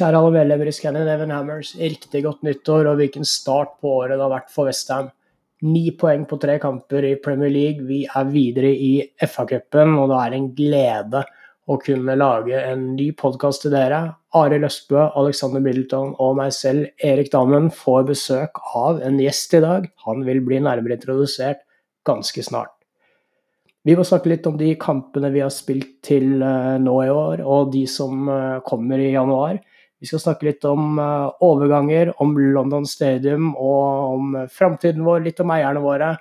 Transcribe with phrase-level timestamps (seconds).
[0.00, 1.74] Kjære alle medlemmer i Scandinavian Hammers.
[1.76, 5.10] Riktig godt nyttår og hvilken start på året det har vært for Westham.
[5.68, 7.84] Ni poeng på tre kamper i Premier League.
[7.84, 11.20] Vi er videre i FA-cupen, og det er en glede
[11.68, 13.98] å kunne lage en ny podkast til dere.
[14.40, 19.60] Are Løsbø, Alexander Middleton og meg selv, Erik Dammen, får besøk av en gjest i
[19.66, 19.84] dag.
[20.06, 21.60] Han vil bli nærmere introdusert
[22.08, 22.72] ganske snart.
[23.84, 27.44] Vi må snakke litt om de kampene vi har spilt til eh, nå i år,
[27.44, 29.60] og de som eh, kommer i januar.
[30.00, 35.42] Vi skal snakke litt om uh, overganger, om London Stadium og om framtiden vår, litt
[35.44, 36.14] om eierne våre.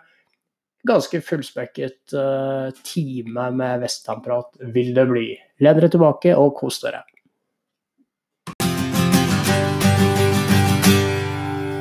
[0.87, 5.29] Ganske fullspekket uh, time med Westham-prat vil det bli.
[5.63, 7.05] Len dere tilbake og kos dere.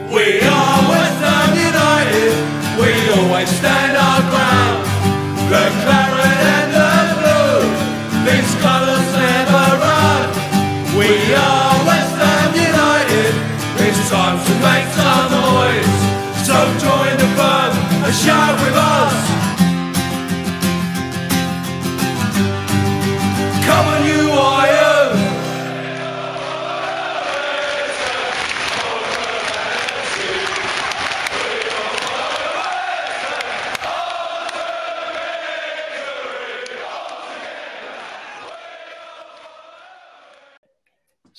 [0.09, 0.89] We are
[18.09, 19.38] a shot with us.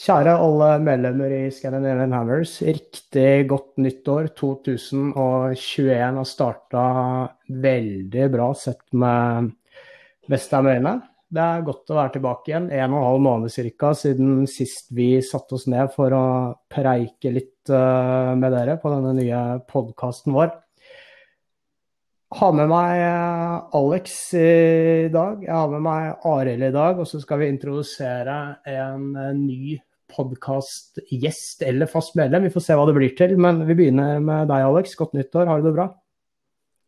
[0.10, 2.56] Kjære alle medlemmer i Scandinavian Hammers.
[2.66, 4.32] Riktig godt nyttår.
[4.40, 6.86] 2021 har starta
[7.46, 9.52] veldig bra sett med
[10.26, 10.96] Westham-øyne.
[11.30, 12.66] Det er godt å være tilbake igjen.
[12.74, 16.24] En og en halv måned cirka siden sist vi satte oss ned for å
[16.74, 20.50] preike litt eh, med dere på denne nye podkasten vår.
[22.40, 25.46] Har med meg eh, Alex i dag.
[25.46, 26.98] Jeg har med meg Arild i dag.
[26.98, 28.40] Og så skal vi introdusere
[28.74, 29.78] en ny ny
[30.12, 32.48] podkastgjest eller fast medlem.
[32.48, 33.36] Vi får se hva det blir til.
[33.42, 34.96] Men vi begynner med deg, Alex.
[35.00, 35.50] Godt nyttår.
[35.50, 35.90] Har du det bra?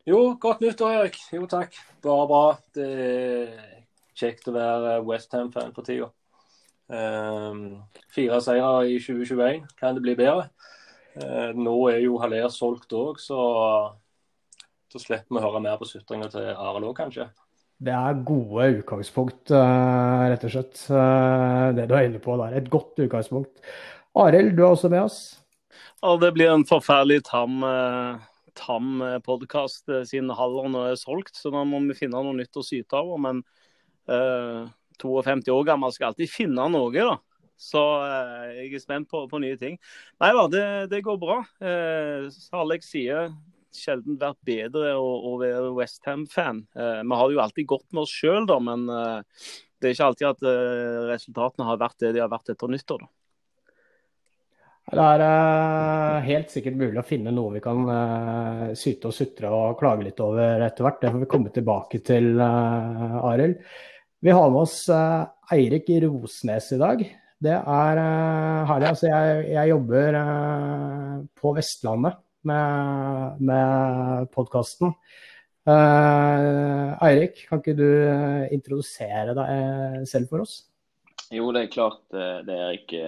[0.09, 1.19] Jo, godt nyttår, Erik.
[1.33, 1.77] Jo, takk.
[2.03, 2.45] Bare bra.
[2.73, 3.53] Det er
[4.17, 6.09] kjekt å være Westham-fan for tida.
[6.91, 9.63] Um, fire seire i 2021.
[9.79, 10.49] Kan det bli bedre?
[11.15, 13.37] Uh, nå er jo Haller solgt òg, så
[14.91, 17.29] da slipper vi å høre mer på sutringa til Arild òg, kanskje.
[17.81, 20.83] Det er gode utgangspunkt, eh, rett og slett.
[20.91, 22.57] eh, Det du er inne på der.
[22.57, 23.49] Et godt utgangspunkt.
[24.15, 25.39] Arild, du er også med oss.
[26.03, 28.19] Ja, det blir en forferdelig tam, eh,
[28.53, 32.93] tam podkast siden Haller er solgt, så da må vi finne noe nytt å syte
[32.93, 33.17] av.
[33.19, 33.43] Men
[34.07, 34.67] eh,
[34.99, 37.17] 52 år gammel skal alltid finne noe, da.
[37.57, 39.77] Så eh, jeg er spent på, på nye ting.
[40.21, 41.41] Nei da, det, det går bra.
[41.61, 43.31] Eh, Alex sier,
[43.77, 46.65] sjelden vært bedre å, å være Westham-fan.
[46.75, 49.47] Eh, vi har jo alltid gått med oss sjøl, da, men eh,
[49.81, 53.05] det er ikke alltid at eh, resultatene har vært det de har vært etter nyttår.
[53.05, 53.11] da.
[54.91, 59.51] Det er eh, helt sikkert mulig å finne noe vi kan eh, syte og sutre
[59.53, 60.99] og klage litt over etter hvert.
[61.03, 63.61] Det får vi komme tilbake til, uh, Arild.
[64.21, 65.23] Vi har med oss eh,
[65.55, 66.99] Eirik Rosnes i dag.
[67.41, 68.01] Det er
[68.69, 68.89] herlig.
[68.91, 74.95] Altså, jeg, jeg jobber eh, på Vestlandet med, med podkasten.
[75.67, 80.55] Eirik, kan ikke du eh, introdusere deg eh, selv for oss?
[81.31, 83.05] Jo, det er klart eh, det er ikke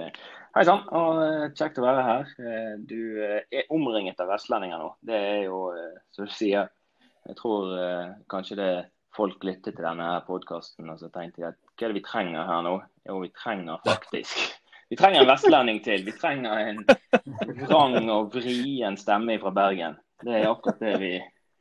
[0.54, 2.34] Hei sann, og eh, kjekt å være her.
[2.38, 4.92] Eh, Du eh, er omringet av vestlendinger nå.
[5.02, 6.70] Det er jo, eh, som du sier
[7.26, 8.72] Jeg tror eh, kanskje det
[9.18, 12.46] folk lyttet til denne podkasten og så tenkte de at hva er det vi trenger
[12.50, 12.76] her nå?
[13.10, 14.63] Jo, vi trenger faktisk
[14.94, 16.04] Vi trenger en vestlending til.
[16.06, 16.84] Vi trenger en
[17.64, 19.96] vrang og vrien stemme fra Bergen.
[20.22, 21.14] Det er akkurat det vi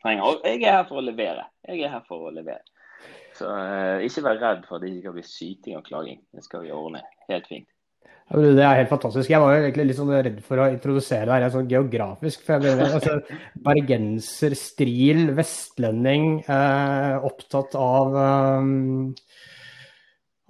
[0.05, 0.27] trenger.
[0.27, 1.47] Og jeg er her for å levere.
[1.65, 2.61] Jeg er her for å levere.
[3.39, 6.19] Så eh, ikke vær redd for at det ikke skal bli syting og klaging.
[6.29, 7.01] Det skal vi ordne
[7.31, 7.65] helt fint.
[8.37, 9.33] Det er helt fantastisk.
[9.33, 12.45] Jeg var jo egentlig litt sånn redd for å introdusere deg rent sånn geografisk.
[12.45, 18.69] for jeg mener, altså, Bergenser, stril, vestlending, eh, opptatt av eh,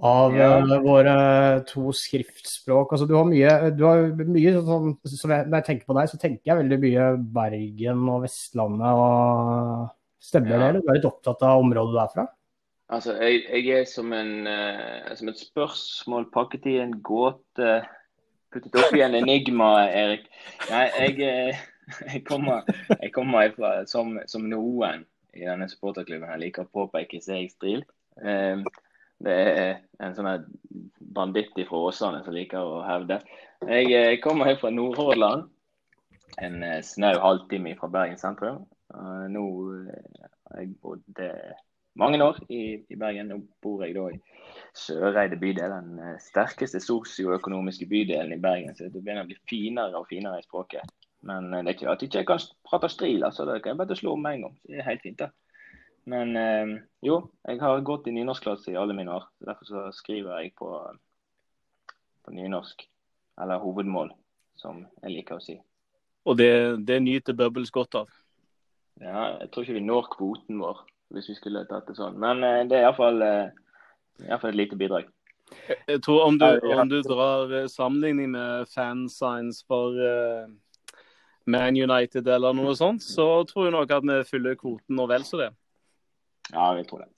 [0.03, 0.59] av Ja.
[0.59, 2.91] eh, våre to skriftspråk.
[2.93, 6.09] Altså, du har mye, du har mye sånn, som jeg, Når jeg tenker på deg,
[6.11, 8.93] så tenker jeg veldig mye Bergen og Vestlandet.
[8.93, 9.91] og
[10.23, 10.59] Stemmer Ja.
[10.59, 10.69] det?
[10.69, 10.81] eller?
[10.81, 12.27] Du er litt opptatt av området derfra?
[12.91, 17.83] Altså, jeg, jeg er som, en, uh, som et spørsmål pakket i en gåte,
[18.53, 20.27] puttet opp i en enigma, Erik.
[20.71, 21.57] Nei, jeg, eh,
[22.13, 22.63] jeg kommer,
[23.01, 27.83] jeg kommer ifra, som, som noen i denne supporterklubben her liker å påpeke seg stril.
[28.23, 28.61] Eh,
[29.23, 29.73] det er
[30.03, 30.45] en sånn her
[31.15, 33.21] banditt fra Åsane som liker å hevde.
[33.63, 35.51] Jeg kommer kommer fra Nordhordland,
[36.43, 38.65] en eh, snau halvtime fra Bergen sentrum.
[38.95, 39.45] Eh, Nå
[39.77, 41.53] eh, har jeg bodd eh,
[42.01, 43.31] mange år i, i Bergen.
[43.31, 44.19] Nå bor jeg da i
[44.75, 48.75] Søreide bydel, den eh, sterkeste sosioøkonomiske bydelen i Bergen.
[48.75, 50.89] Så det begynner å bli finere og finere i språket.
[51.29, 53.47] Men eh, det er ikke at jeg ikke kan prate stril, altså.
[53.47, 54.59] Det kan jeg bare slå om med en gang.
[54.67, 55.31] Det er helt fint, det.
[56.11, 56.73] Men eh,
[57.07, 59.29] jo, jeg har gått i nynorskklasse i alle mine år.
[59.39, 60.71] så Derfor så skriver jeg på,
[62.25, 62.89] på nynorsk.
[63.41, 64.11] Eller hovedmål,
[64.59, 65.57] som jeg liker å si.
[66.29, 66.53] Og det,
[66.87, 68.11] det nyter Bubbles godt av.
[69.01, 72.17] Ja, jeg tror ikke vi når kvoten vår hvis vi skulle tatt det sånn.
[72.21, 73.51] Men eh, det er iallfall eh,
[74.23, 75.09] i hvert fall et lite bidrag.
[75.89, 80.47] Jeg tror om du, om du drar eh, sammenligning med fansigns for uh,
[81.45, 85.27] Man United eller noe sånt, så tror jeg nok at vi fyller kvoten og vel
[85.29, 85.51] så det.
[86.53, 87.13] Ja, jeg tror det.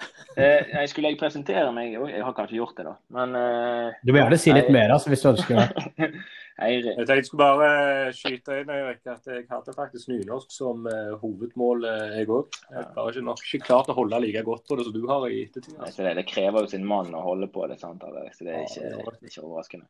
[0.38, 2.06] Eh, jeg skulle jeg presentere meg òg?
[2.12, 2.92] Jeg har kanskje gjort det, da.
[3.16, 6.10] Men eh, Du må gjerne si litt mer altså, hvis du ønsker det.
[6.64, 6.86] Eirik.
[6.86, 11.16] Jeg tenkte jeg skulle bare skyte inn Erik, at jeg hadde faktisk nynorsk som uh,
[11.22, 12.58] hovedmål, uh, jeg òg.
[12.70, 15.26] Jeg har ikke nok ikke klart å holde like godt på det som du har
[15.26, 15.78] i ettertid.
[15.80, 16.04] Altså.
[16.04, 18.04] det, det krever jo sin mann å holde på det, sant?
[18.06, 19.88] Eller, så det er ikke, Ja, det er ikke overraskende.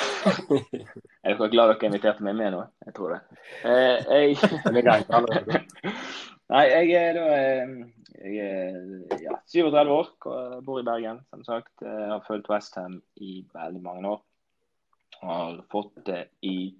[1.24, 2.64] Er dere glad dere inviterte meg med nå?
[2.86, 3.20] Jeg tror det.
[3.66, 4.36] Eh, jeg...
[6.50, 7.74] Nei, jeg er da eh,
[8.20, 10.08] jeg er, ja, 37 år,
[10.66, 11.72] bor i Bergen, som sagt.
[11.80, 14.22] Jeg har fulgt Westham i veldig mange år.
[15.20, 16.72] Har fått det i,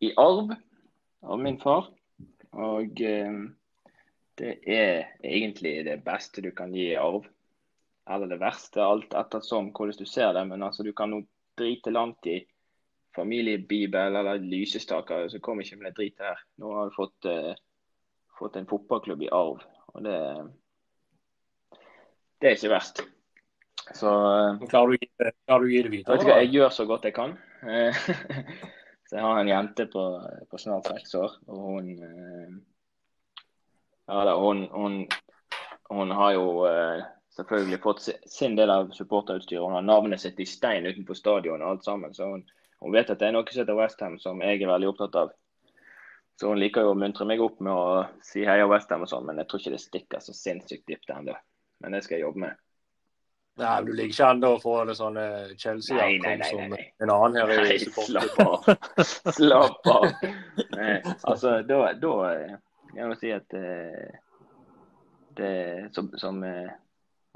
[0.00, 0.54] i arv
[1.22, 1.90] av min far.
[2.52, 3.36] Og eh,
[4.40, 7.28] det er egentlig det beste du kan gi i arv.
[8.10, 10.46] Eller det verste, alt ettersom hvordan du ser det.
[10.48, 11.20] Men altså, du kan nå
[11.60, 12.40] drite langt i
[13.12, 16.40] familiebibel eller lysestaker, så kom ikke med det dritet her.
[16.64, 17.52] Nå har du fått, eh,
[18.38, 19.62] fått en fotballklubb i arv,
[19.92, 20.18] og det
[22.42, 23.00] det er ikke verst.
[23.94, 26.16] Så eh, Klarer du å gi det, du å gi det videre?
[26.26, 27.36] hva, jeg gjør så godt jeg kan.
[29.12, 30.02] Så jeg har en jente på,
[30.48, 32.54] på snart seks år, og hun eh,
[34.08, 34.96] Ja da, hun, hun,
[35.92, 37.04] hun har jo eh,
[37.36, 39.62] selvfølgelig fått sin del av supporterutstyret.
[39.62, 42.16] Hun har navnet sitt i stein utenfor stadion og alt sammen.
[42.16, 42.42] Så hun,
[42.82, 45.36] hun vet at det er noe som heter Westham som jeg er veldig opptatt av.
[46.40, 49.26] Så hun liker jo å muntre meg opp med å si heia Westham og sånn,
[49.28, 51.36] men jeg tror ikke det stikker så sinnssykt dypt ennå.
[51.82, 52.60] Men det skal jeg jobbe med.
[53.60, 55.50] Nei, men Du ligger ikke an til å få det sånn eh,
[55.92, 58.28] nei, nei, som en annen her i supporter.
[58.32, 59.02] slapp av.
[59.38, 60.06] Slapp av.
[60.72, 62.14] Nei, altså, da, da
[62.96, 64.16] Jeg må si at eh,
[65.36, 65.52] det
[65.92, 66.72] som, som eh,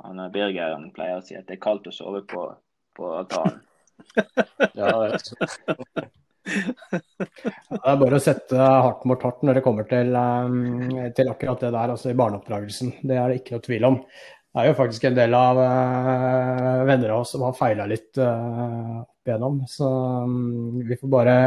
[0.05, 2.49] han Birgeren pleier å si, at det er kaldt å sove på,
[2.97, 3.61] på altanen.
[4.77, 5.09] Ja,
[6.47, 7.03] jeg.
[7.71, 11.67] Det er bare å sette hardt mot hardt når det kommer til, um, til akkurat
[11.67, 12.97] det der, altså i barneoppdragelsen.
[13.03, 14.01] Det er det ikke noe tvil om.
[14.57, 18.17] Det er jo faktisk en del av uh, venner av oss som har feila litt
[18.23, 19.63] uh, opp igjennom.
[19.69, 19.89] Så
[20.25, 21.39] um, vi får bare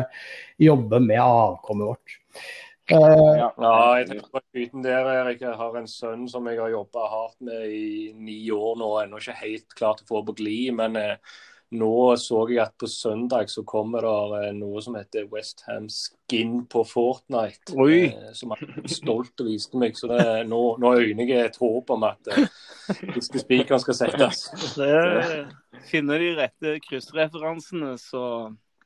[0.61, 2.19] jobbe med avkommet vårt.
[2.19, 2.59] Uh,
[2.91, 5.41] Ja, Ja, jeg tenker på myten der, Erik.
[5.45, 8.89] Jeg har en sønn som jeg har jobba hardt med i ni år nå.
[9.03, 11.37] Ennå ikke helt klart å få på glid, men eh,
[11.77, 16.63] nå så jeg at på søndag så kommer det eh, noe som heter Westham Skin
[16.69, 17.75] på Fortnite.
[17.77, 18.09] Oi.
[18.09, 19.97] Eh, som han stolt viste meg.
[19.97, 22.47] Så det, nå, nå øyner jeg et håp om at eh,
[23.17, 24.47] siste spikeren skal settes.
[24.79, 24.93] Det,
[25.89, 28.23] finner de rette kryssreferansene, så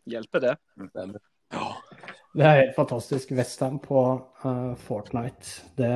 [0.09, 0.53] hjelper det.
[0.83, 3.31] det er helt fantastisk.
[3.37, 4.03] Westham på
[4.45, 5.59] uh, Fortnite.
[5.77, 5.91] Det,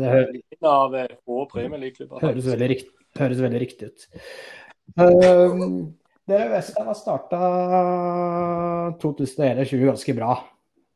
[0.00, 2.22] det høres, En av eh, få Premier League-klubber.
[2.24, 4.08] høres, veldig rikt, høres veldig riktig ut.
[4.98, 5.94] Um,
[6.28, 7.38] dere Westham har starta
[9.02, 10.36] 2021 ganske bra.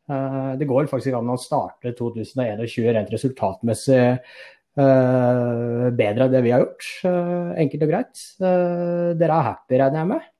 [0.09, 6.55] Uh, det går faktisk an å starte 2021 rent resultatmessig uh, bedre enn det vi
[6.55, 6.89] har gjort.
[7.05, 8.25] Uh, enkelt og greit.
[8.41, 10.31] Dere er happy, regner jeg med?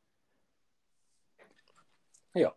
[2.39, 2.53] Ja,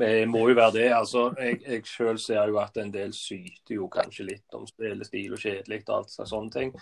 [0.00, 0.88] Det må jo være det.
[0.92, 5.32] altså Jeg, jeg selv ser jo at en del syter jo kanskje litt om spillestil
[5.36, 6.76] og kjedelig og alt sånne ting.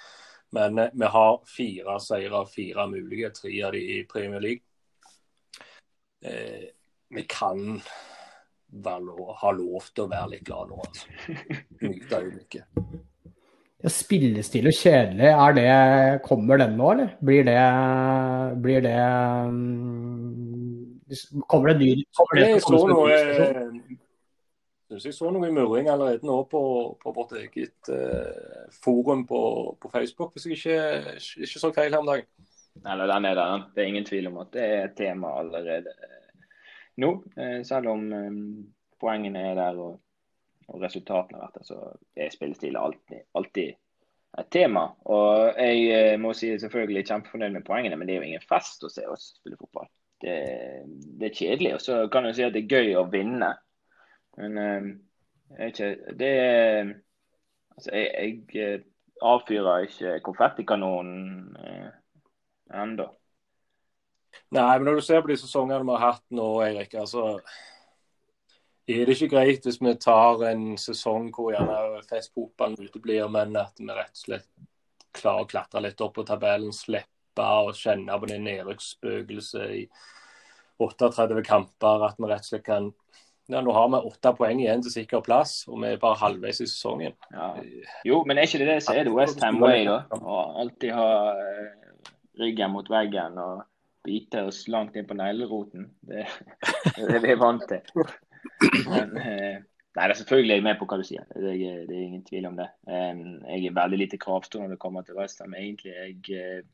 [0.50, 4.64] Men eh, vi har fire seire, fire mulige, tre av de i Premier League.
[6.22, 6.68] Eh,
[7.08, 7.80] vi kan
[8.84, 11.06] lov, ha lov til å være litt glad nå, altså.
[11.86, 12.64] Nyte øyeblikket.
[13.78, 15.68] Ja, spillestil og kjedelig, det,
[16.24, 17.12] kommer den nå, eller?
[17.22, 17.60] Blir det,
[18.64, 18.96] blir det
[19.46, 20.98] um,
[21.48, 23.94] Kommer det ny kommer det Jeg så noe jeg, eh,
[24.90, 26.62] synes jeg så noe murring allerede nå på,
[27.00, 29.40] på vårt eget eh, forum på,
[29.80, 32.28] på Facebook, hvis jeg ikke, ikke så feil her om dagen.
[32.86, 33.64] Eller den er der.
[33.74, 35.94] Det er ingen tvil om at det er et tema allerede
[37.02, 37.12] nå.
[37.36, 38.38] Eh, Selv om eh,
[39.00, 39.98] poengene er der og,
[40.68, 41.80] og resultatene har vært der, så
[42.16, 43.76] er spillestil alltid, alltid
[44.38, 44.88] et tema.
[45.10, 48.84] Og jeg eh, må si selvfølgelig kjempefornøyd med poengene, men det er jo ingen fest
[48.84, 49.88] å se oss spille fotball.
[50.22, 50.36] Det,
[51.18, 51.74] det er kjedelig.
[51.78, 53.52] Og så kan du si at det er gøy å vinne.
[54.38, 54.88] Men eh,
[55.58, 56.32] jeg ikke Det
[57.78, 58.80] Altså, jeg, jeg,
[59.22, 61.90] avfyrer ikke konfettikanonen eh,
[62.74, 63.08] ennå.
[64.54, 67.38] Nei, men når du ser på de sesongene vi har hatt nå, Eirik, altså
[68.88, 73.76] er det ikke greit hvis vi tar en sesong hvor gjerne festfotballen uteblir, men at
[73.80, 74.48] vi rett og slett
[75.18, 79.82] klarer å klatre litt opp på tabellen, slippe å kjenne på det nedrykksspøkelset i
[80.80, 82.92] 38 kamper, at vi rett og slett kan
[83.48, 86.58] ja, Nå har vi åtte poeng igjen til sikker plass, og vi er bare halvveis
[86.60, 87.14] i sesongen.
[87.32, 87.46] Ja.
[88.04, 90.02] Jo, men er ikke det det som er det Westham Way, da?
[90.12, 91.87] Å alltid ha eh,
[92.40, 93.64] ryggen mot veggen og
[94.06, 95.90] bite oss langt inn på negleroten.
[96.00, 96.24] Det,
[96.96, 98.04] det er vi vant til.
[98.88, 101.26] Men, eh, nei, det er selvfølgelig jeg med på hva du sier.
[101.34, 102.68] Det er, det er ingen tvil om det.
[102.88, 105.56] Jeg er veldig lite kravstor når det kommer til Westham.
[105.58, 106.68] Egentlig jeg uh,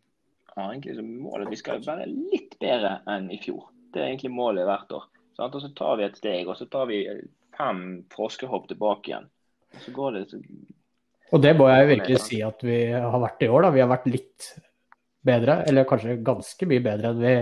[0.54, 3.70] har egentlig som mål at vi skal være litt bedre enn i fjor.
[3.94, 5.08] Det er egentlig målet hvert år.
[5.42, 7.00] Og så tar vi et steg, og så tar vi
[7.56, 7.80] fem
[8.12, 9.26] froskehopp tilbake igjen.
[9.74, 10.40] Og så går det så...
[11.34, 13.66] Og det må jeg virkelig si at vi har vært i år.
[13.66, 13.72] da.
[13.74, 14.50] Vi har vært litt
[15.26, 17.34] bedre, eller kanskje ganske mye bedre enn vi,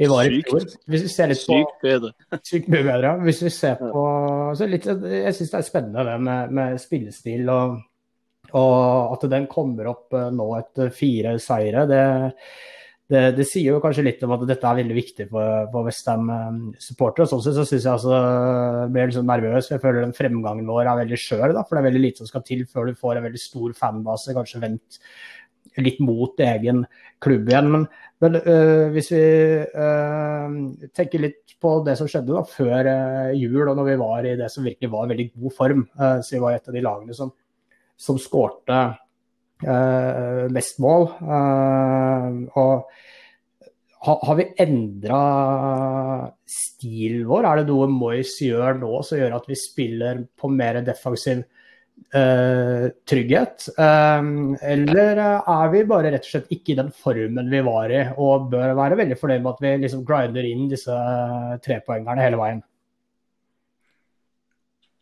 [0.00, 0.66] vi var i fjor.
[0.90, 2.12] Hvis vi ser litt på, Sykt bedre.
[2.50, 3.16] sykt mye bedre.
[3.26, 4.04] Hvis vi ser på
[4.58, 7.76] så litt, Jeg syns det er spennende det med, med spillestil og,
[8.58, 11.86] og at den kommer opp eh, nå etter fire seire.
[11.90, 12.02] Det,
[13.12, 17.28] det, det, sier jo kanskje litt om at dette er veldig viktig for, for Westham-supportere.
[17.30, 18.18] Sånn sett så syns jeg altså
[18.90, 19.70] blir litt sånn nervøs.
[19.70, 22.46] Jeg føler den fremgangen vår er veldig skjør, for det er veldig lite som skal
[22.48, 24.34] til før du får en veldig stor fanbase.
[24.34, 24.98] Kanskje vendt
[25.82, 26.84] litt mot egen
[27.24, 27.70] klubb igjen.
[27.72, 27.86] Men,
[28.22, 29.22] men øh, hvis vi
[29.64, 30.58] øh,
[30.94, 34.36] tenker litt på det som skjedde da, før øh, jul, og når vi var i
[34.40, 37.32] det som virkelig var veldig god form, så vi var et av de lagene som,
[37.96, 38.84] som skårte
[40.52, 41.06] mest mål.
[42.58, 42.88] og
[44.04, 45.20] har vi endra
[46.44, 47.46] stilen vår?
[47.48, 51.63] Er det noe Moyes gjør nå som gjør at vi spiller på mer defensiv uh,
[52.14, 53.64] trygghet?
[53.74, 58.04] Um, eller er vi bare rett og slett ikke i den formen vi var i,
[58.22, 60.98] og bør være veldig fornøyd med at vi liksom grinder inn disse
[61.64, 62.62] trepoengerne hele veien?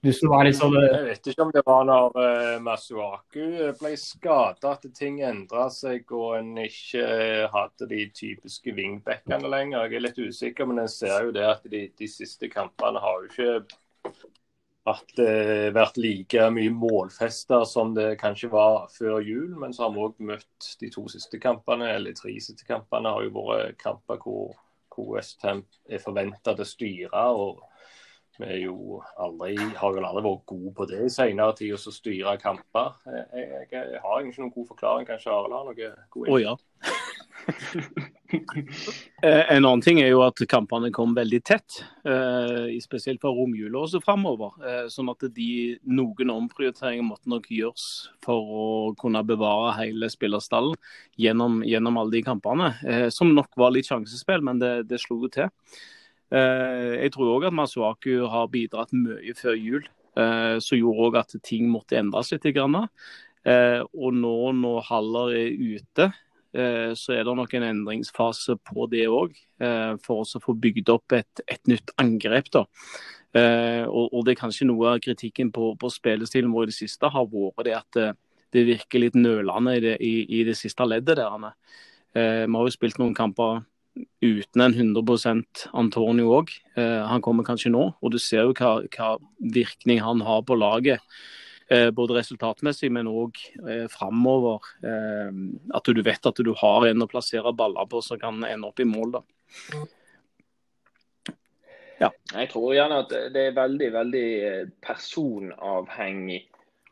[0.03, 3.45] Sånn Jeg vet ikke om det var når uh, Masuaku
[3.79, 9.87] ble skada at ting endra seg og en ikke uh, hadde de typiske wingbackene lenger.
[9.87, 13.23] Jeg er litt usikker, men en ser jo det at de, de siste kampene har
[13.23, 13.79] jo ikke
[14.91, 19.53] at det vært like mye målfester som det kanskje var før jul.
[19.59, 23.27] Men så har vi òg møtt de to siste kampene, eller tre siste kampene har
[23.27, 24.57] jo vært kamper hvor,
[24.93, 27.27] hvor Westham er forventa til å styre.
[27.31, 27.63] og
[28.41, 32.39] vi jo aldri, har jo aldri vært gode på det i senere tid, å styre
[32.41, 32.95] kamper.
[33.05, 35.09] Jeg, jeg, jeg, har ikke noen god forklaring.
[35.11, 36.33] Kanskje Arild har noe god innsikt?
[36.33, 36.99] oh, ja.
[39.23, 43.83] Eh, en annen ting er jo at kampene kom veldig tett, eh, spesielt fra romjula
[43.85, 44.55] og framover.
[44.65, 47.85] Eh, sånn at de, noen omprioriteringer måtte nok gjøres
[48.25, 48.65] for å
[48.97, 50.81] kunne bevare hele spillerstallen
[51.21, 52.73] gjennom, gjennom alle de kampene.
[53.13, 55.53] Som nok var litt sjansespill, men det, det slo jo til.
[56.33, 59.85] Jeg tror òg at Masuaku har bidratt mye før jul,
[60.17, 62.49] som gjorde òg at ting måtte endres litt.
[63.43, 66.13] Eh, og nå når Haller er ute,
[66.53, 69.33] så er det nok en endringsfase på det òg.
[70.05, 72.51] For å få bygd opp et, et nytt angrep.
[72.53, 72.67] da.
[73.89, 77.09] Og, og, det er kanskje noe av kritikken på, på spillestilen vår i det siste
[77.09, 78.01] har vært det at
[78.53, 81.49] det, virker litt nølende i det, i, i det siste leddet der.
[82.13, 83.63] Vi har jo spilt noen kamper
[84.23, 86.53] uten en 100% Antonio òg.
[86.77, 89.15] Eh, han kommer kanskje nå, og du ser jo hva, hva
[89.55, 91.03] virkning han har på laget.
[91.73, 94.67] Eh, både resultatmessig, men òg eh, framover.
[94.85, 95.31] Eh,
[95.73, 98.83] at du vet at du har en å plassere baller på som kan ende opp
[98.83, 99.15] i mål.
[99.17, 99.23] da.
[102.03, 102.11] Ja.
[102.35, 106.43] Jeg tror gjerne at det er veldig veldig eh, personavhengig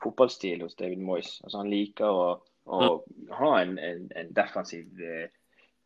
[0.01, 1.35] fotballstil hos David Moyes.
[1.45, 2.31] Altså, han liker å,
[2.65, 2.81] å
[3.37, 4.89] ha en, en, en defensiv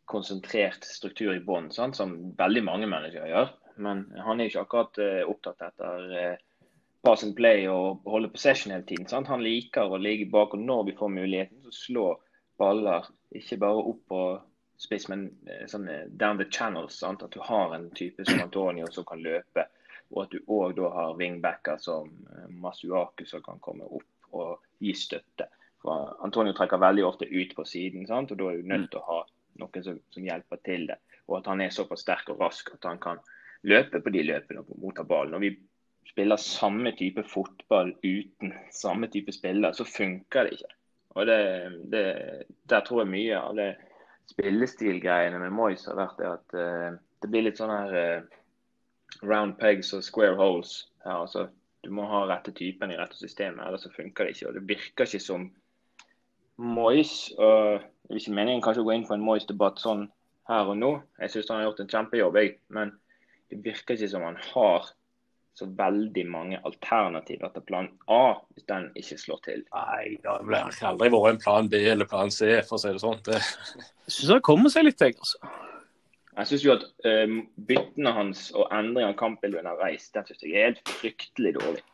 [0.06, 3.54] konsentrert struktur i bånn, som veldig mange mennesker gjør.
[3.82, 6.36] Men han er ikke akkurat opptatt etter
[7.04, 9.08] pass and play og holde possession hele tiden.
[9.10, 9.28] Sant?
[9.28, 12.08] Han liker å ligge bak, og når vi får muligheten, så slå
[12.60, 14.20] baller ikke bare opp på
[14.80, 17.00] spiss, men uh, sånn down the channels.
[17.02, 17.24] Sant?
[17.26, 19.66] At du har en type som Antonio som kan løpe,
[20.14, 22.10] og at du òg da har wingbacker som
[22.62, 25.48] Masuaku som kan komme opp og gi støtte.
[25.84, 28.32] For Antonio trekker veldig ofte ut på siden, sant?
[28.32, 29.20] og da er du nødt til å ha
[29.60, 30.98] noen som, som, hjelper til det.
[31.28, 33.20] Og at han er såpass sterk og rask at han kan
[33.68, 35.36] løpe på de løpene og motta ballen.
[35.38, 35.52] Og vi
[36.08, 40.72] spiller samme type fotball uten samme type spiller, så funker det ikke.
[41.14, 41.40] Og det,
[41.92, 42.04] det,
[42.70, 43.70] Der tror jeg mye av det
[44.30, 48.40] spillestilgreiene med Moyes har vært det at uh, det blir litt sånn her uh,
[49.22, 50.88] round pegs og square holes.
[51.04, 51.48] Ja, altså,
[51.84, 54.48] du må ha rette typen i rette systemet, ellers så funker det ikke.
[54.48, 55.50] Og det virker ikke som
[56.56, 60.02] Moyes og Det er ikke meningen kanskje å gå inn på en Moyes-debatt sånn
[60.50, 60.90] her og nå.
[61.22, 62.50] Jeg syns han har gjort en kjempejobb, jeg.
[62.76, 62.90] Men
[63.48, 64.90] det virker ikke som han har
[65.54, 68.22] så veldig mange alternativer til plan A
[68.54, 69.60] hvis den ikke slår til.
[69.74, 73.02] Nei, det har aldri vært en plan B eller plan C, for å si det
[73.04, 73.20] sånn.
[73.26, 75.14] Det, Jeg syns det kommer seg litt, jeg.
[75.18, 75.54] altså.
[76.34, 77.36] Jeg syns jo at um,
[77.68, 81.84] byttene hans og endring av kampbildet underveis, den synes jeg er helt fryktelig dårlig.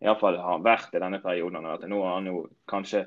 [0.00, 1.66] Iallfall har han vært i denne perioden.
[1.68, 1.84] At.
[1.84, 3.04] Nå har han jo kanskje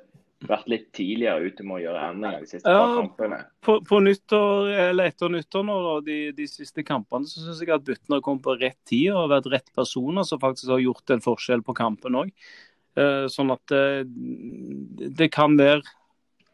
[0.48, 2.82] vært litt tidligere ute med å gjøre endringer de siste Ja.
[2.84, 3.40] par kampene.
[3.64, 7.74] På, på nyttår, eller etter nyttår nå, da, de, de siste kampene, så syns jeg
[7.74, 11.16] at Butner har kommet på rett tid og vært rett personer som faktisk har gjort
[11.16, 12.32] en forskjell på kampen òg.
[13.34, 14.06] sånn at det,
[15.18, 15.82] det kan være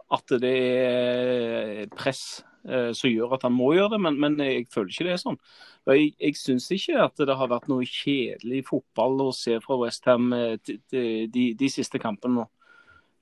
[0.10, 4.70] at det er press eh, som gjør at han må gjøre det, men, men jeg
[4.74, 5.38] føler ikke det er sånn.
[5.86, 9.78] Og jeg, jeg syns ikke at det har vært noe kjedelig fotball å se fra
[9.84, 12.48] Westham de, de, de siste kampene nå.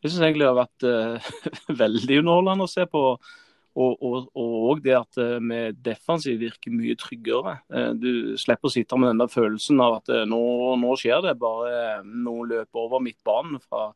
[0.03, 1.33] Jeg syns egentlig det har vært uh,
[1.83, 3.03] veldig underholdende å se på.
[3.77, 7.59] Og, og, og det at eh, vi defensivt virker mye tryggere.
[7.69, 10.39] Eh, Du slipper å sitte med den følelsen av at eh, nå,
[10.81, 11.35] nå skjer det.
[11.37, 13.91] Bare eh, noen løper over midtbanen fra,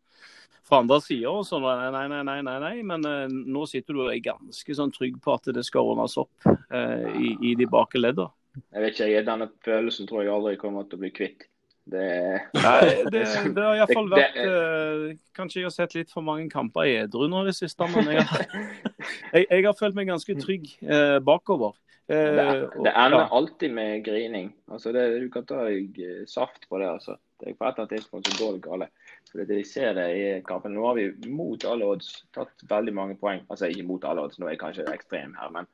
[0.69, 1.31] fra andre sider.
[1.33, 1.65] og sånn.
[1.65, 2.75] Nei, nei, nei, nei, nei.
[2.91, 6.19] Men eh, nå sitter du og er ganske sånn trygg på at det skal ordnes
[6.21, 8.29] opp eh, i, i de bakre leddene.
[8.61, 11.49] Jeg vet ikke, jeg, Denne følelsen tror jeg aldri kommer til å bli kvitt.
[11.83, 12.07] Det
[12.53, 12.81] Nei,
[13.13, 13.23] det,
[13.55, 17.41] det har iallfall vært eh, Kanskje jeg har sett litt for mange kamper edru nå
[17.41, 18.43] i det siste, men jeg har,
[19.33, 21.73] jeg, jeg har følt meg ganske trygg eh, bakover.
[22.11, 23.27] Eh, Det, det ender ja.
[23.31, 24.53] alltid med grining.
[24.67, 26.89] Altså det, du kan ta deg eh, saft på det.
[26.89, 27.17] altså.
[27.39, 28.87] Det er på et eller annet tidspunkt så går det gale.
[29.31, 30.75] For de ser det i kampen.
[30.75, 33.45] Nå har vi mot alle odds tatt veldig mange poeng.
[33.49, 35.53] Altså ikke mot alle odds, nå er jeg kanskje ekstrem her.
[35.55, 35.69] Men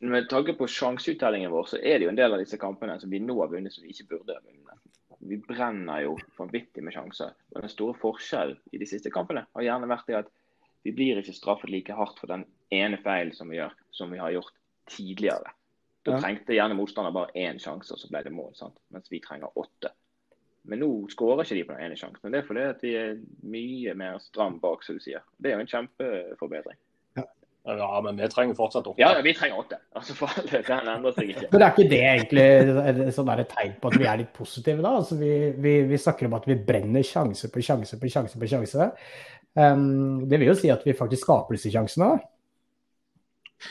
[0.00, 3.12] med tanke på sjanseutellingen vår, så er det jo en del av disse kampene som
[3.12, 4.61] vi nå har vunnet som vi ikke burde ha vunnet.
[5.22, 7.34] Vi brenner jo vanvittig med sjanser.
[7.54, 10.30] Og Den store forskjellen i de siste kampene har gjerne vært det at
[10.82, 14.18] vi blir ikke straffet like hardt for den ene feilen som vi gjør, som vi
[14.18, 14.54] har gjort
[14.90, 15.52] tidligere.
[16.02, 18.50] Da trengte gjerne motstander bare én sjanse, og så ble det mål.
[18.58, 18.80] sant?
[18.90, 19.92] Mens vi trenger åtte.
[20.66, 22.22] Men nå skårer ikke de på den ene sjansen.
[22.22, 23.20] Men det er fordi at vi er
[23.54, 25.22] mye mer stram bak, som du sier.
[25.38, 26.78] Det er jo en kjempeforbedring.
[27.64, 28.98] Ja, men vi trenger fortsatt åtte.
[29.00, 29.78] Ja, ja, vi trenger åtte.
[29.94, 31.50] Altså, for all del, Den endrer seg ikke.
[31.52, 34.96] Men er ikke det egentlig sånn et tegn på at vi er litt positive, da?
[34.98, 35.30] Altså, vi,
[35.62, 38.90] vi, vi snakker om at vi brenner sjanse på sjanse på sjanse på sjanse.
[39.54, 42.10] Um, det vil jo si at vi faktisk skaper disse sjansene.
[42.16, 42.28] da.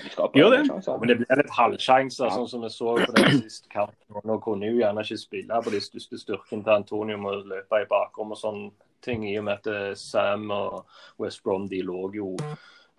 [0.06, 0.63] Vi skaper Gjør det.
[0.88, 2.36] Men det blir litt halvsjanser, Ja.
[2.38, 4.21] sånn som vi så på den siste kampen.
[4.23, 7.82] Nå kunne jo gjerne ikke spille på de største styrkene til Antonio med å løpe
[7.84, 8.71] i bakrom og sånne
[9.04, 10.86] ting, i og med at Sam og
[11.19, 12.38] West Brom de lå jo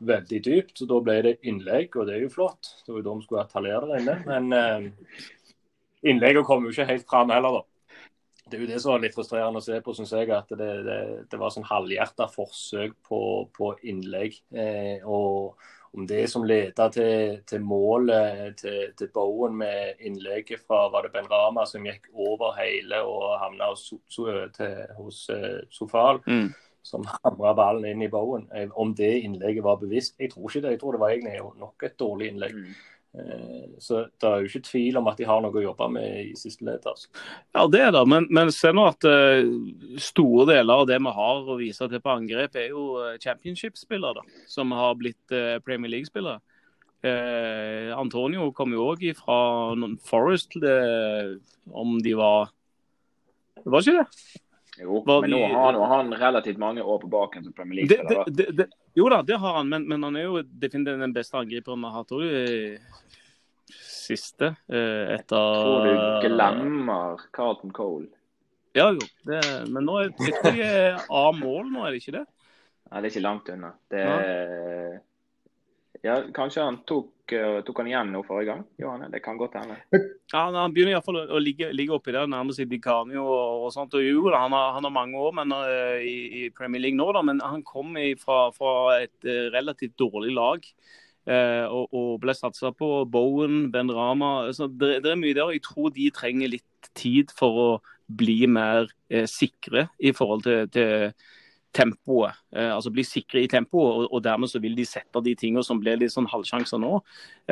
[0.06, 0.78] veldig dypt.
[0.78, 2.74] Så da ble det innlegg, og det er jo flott.
[2.84, 4.16] Det var jo da vi skulle hatt der inne.
[4.28, 5.28] Men eh,
[6.12, 7.68] innleggene kom jo ikke helt fram heller, da.
[8.42, 10.32] Det er jo det som var litt frustrerende å se på, syns jeg.
[10.34, 13.20] At det, det, det var sånn halvhjerta forsøk på,
[13.56, 14.36] på innlegg.
[14.52, 15.56] Eh, og
[15.92, 21.12] om det som leda til, til målet til, til Bowen med innlegget fra var det
[21.12, 24.60] Ben Rama som gikk over hele og havna hos, hos, hos,
[24.96, 26.48] hos eh, Sofal, Mm.
[26.82, 28.48] Som hamra ballen inn i Bowen.
[28.54, 30.74] Eh, Om det innlegget var bevisst, jeg tror ikke det.
[30.74, 32.58] Jeg tror det var egentlig nok et dårlig innlegg.
[32.58, 32.74] Mm.
[33.12, 36.18] Eh, Så det er jo ikke tvil om at de har noe å jobbe med
[36.24, 36.86] i siste ledd.
[36.86, 37.08] Altså.
[37.54, 38.04] Ja, det er det.
[38.08, 39.42] Men, men se nå at uh,
[40.00, 44.40] store deler av det vi har å vise til på angrep, er jo championship-spillere da,
[44.50, 46.42] som har blitt uh, Premier League-spillere.
[47.02, 49.38] Uh, Antonio kom jo òg fra
[50.06, 50.54] Forest,
[51.74, 52.52] om de var
[53.58, 54.42] Det var ikke det?
[54.80, 58.24] Jo, Var men nå har, nå han relativt mange år på baken som Premier League-spiller.
[58.26, 61.12] det, det, det jo da, det har han, men, men han er jo definitivt den
[61.12, 62.24] beste angriperen vi har hatt òg
[63.72, 64.54] siste.
[64.72, 68.08] Eh, etter Tror du glemmer Carlton Cole?
[68.72, 72.26] Ja jo, det, men nå er, jeg tror er A-mål nå, er det ikke det?
[72.88, 73.72] Nei, det er ikke langt unna.
[73.92, 74.94] Det er...
[74.96, 75.00] Ja,
[76.02, 78.62] kanskje han tok, eh, tok han igjen nå forrige gang?
[78.80, 79.76] Johanne, det kan godt hende.
[80.32, 83.72] Ja, han- Han begynner iallfall å ligge, ligge oppi der, nærme seg Dicanio og, og
[83.72, 83.94] sånt.
[83.94, 86.96] Og jo, da, han, har, han har mange år men, uh, i, i Premier League
[86.98, 90.66] nå, da, men han kom fra, fra et uh, relativt dårlig lag.
[91.28, 94.50] Uh, og, og ble satsa på Bowen, Ben Rama.
[94.52, 95.44] Så det, det er mye der.
[95.46, 97.80] og Jeg tror de trenger litt tid for å
[98.12, 98.90] bli mer
[99.30, 101.12] sikre i forhold til, til
[101.74, 102.36] tempoet.
[102.56, 105.80] Eh, altså bli sikre i tempoet, og, dermed så vil de sette de tingene som
[105.80, 106.98] blir litt sånn halvsjanser nå.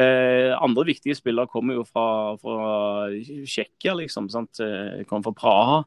[0.01, 4.31] Eh, andre viktige spillere kommer jo fra, fra Tsjekkia, liksom.
[4.33, 4.63] sant?
[4.65, 5.83] Eh, Kommer fra Praha.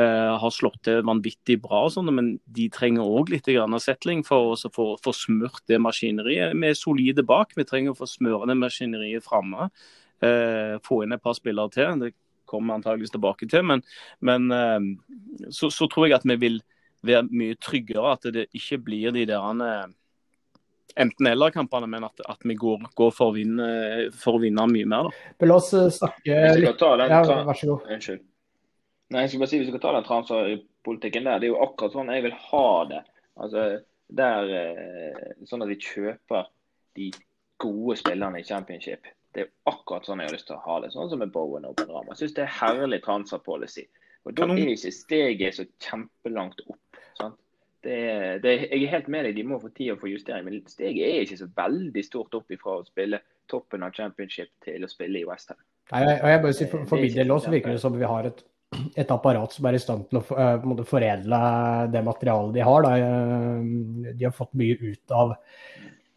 [0.00, 4.52] Har slått til vanvittig bra, og sånn, men de trenger òg litt grann settling for
[4.54, 4.70] å
[5.02, 6.54] få smurt det maskineriet.
[6.54, 9.66] Vi er solide bak, vi trenger å få smøre det maskineriet framme.
[10.86, 12.04] Få inn et par spillere til.
[12.04, 12.12] Det
[12.46, 13.66] kommer vi antageligvis tilbake til.
[13.66, 13.82] Men,
[14.22, 14.46] men
[15.50, 16.62] så, så tror jeg at vi vil
[17.06, 18.14] være mye tryggere.
[18.16, 19.90] At det ikke blir de der
[20.96, 23.68] enten-eller-kampene, men at, at, vi går, går for, å vinne,
[24.16, 25.10] for, å vinne, mye mer.
[25.10, 25.46] Da.
[25.48, 27.86] La oss eh, snakke litt ja, Vær så god.
[27.94, 28.26] Unnskyld.
[29.10, 31.62] Nei, jeg skal bare si, Hvis vi skal ta den transferpolitikken der, det er jo
[31.64, 33.00] akkurat sånn jeg vil ha det.
[33.40, 33.64] Altså,
[34.20, 36.50] der, eh, Sånn at vi kjøper
[36.98, 37.08] de
[37.60, 39.08] gode spillerne i championship.
[39.34, 40.92] Det er akkurat sånn jeg har lyst til å ha det.
[40.94, 42.14] Sånn som med Bowen og Ben Rama.
[42.14, 43.86] Jeg syns det er herlig transferpolicy.
[44.28, 46.89] Og Da er ikke steget så kjempelangt opp.
[47.84, 50.44] Det, det, jeg er helt med deg, de må få tid å få justering.
[50.46, 54.84] Men steget er ikke så veldig stort opp ifra å spille toppen av championship til
[54.84, 55.58] å spille i Westham.
[55.90, 58.28] Nei, og jeg bare sier, For, for min del også virker det som vi har
[58.28, 58.42] et,
[59.00, 61.40] et apparat som er i stand til å uh, foredle
[61.90, 62.86] det materialet de har.
[62.86, 62.90] Da.
[63.00, 65.34] Eh, de har fått mye ut av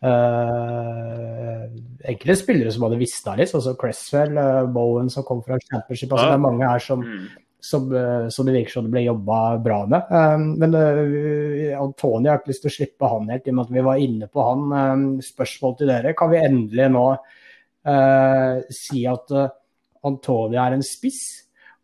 [0.05, 1.63] uh,
[2.11, 6.11] enkelte spillere som hadde visna litt, altså Cresswell, uh, Bowen som kom fra championship.
[6.11, 7.25] altså Det er mange her som mm
[7.63, 10.09] som, eh, som, det virker som det ble jobba bra med.
[10.11, 13.63] Um, men uh, Antony har ikke lyst til å slippe han helt, i og med
[13.63, 14.65] at vi var inne på han.
[14.73, 16.15] Um, spørsmål til dere.
[16.19, 19.31] Kan vi endelig nå uh, si at
[20.03, 21.21] Antonio er en spiss,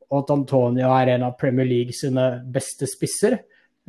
[0.10, 3.39] og at Antonio er en av Premier League sine beste spisser?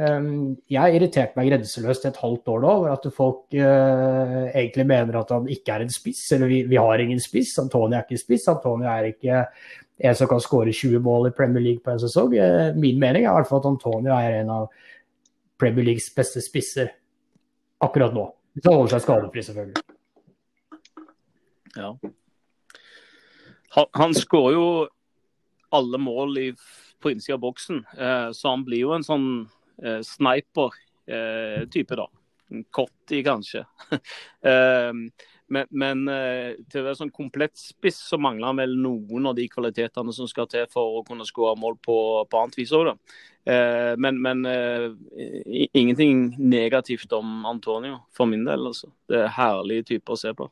[0.00, 5.18] Jeg jeg irriterte meg grenseløst et halvt år nå over at folk uh, egentlig mener
[5.20, 7.59] at han ikke er en spiss, eller vi, vi har ingen spiss.
[7.61, 8.46] Antonio er ikke spiss.
[8.48, 9.42] Antonio er ikke
[10.00, 12.34] en som kan skåre 20 mål i Premier League på en sesong.
[12.34, 14.68] Eh, min mening er i hvert fall at Antonio er en av
[15.60, 16.94] Premier Leagues beste spisser
[17.84, 18.24] akkurat nå.
[18.56, 19.84] Hvis han holder seg skadefri, selvfølgelig.
[21.76, 21.92] Ja.
[23.76, 24.70] Han, han skårer jo
[25.76, 26.46] alle mål i,
[27.00, 29.28] på innsida av boksen, eh, så han blir jo en sånn
[29.84, 32.08] eh, sniper-type, eh, da.
[32.74, 33.62] Kotti, kanskje.
[35.50, 39.34] men, men eh, til å være sånn komplett spiss, så mangler han vel noen av
[39.38, 41.96] de kvalitetene som skal til for å kunne skåre mål på,
[42.30, 42.92] på annet vis òg,
[43.50, 44.86] eh, men, men eh,
[45.74, 48.70] ingenting negativt om Antonio, for min del.
[48.70, 48.92] Altså.
[49.10, 50.48] Det er herlige typer å se på.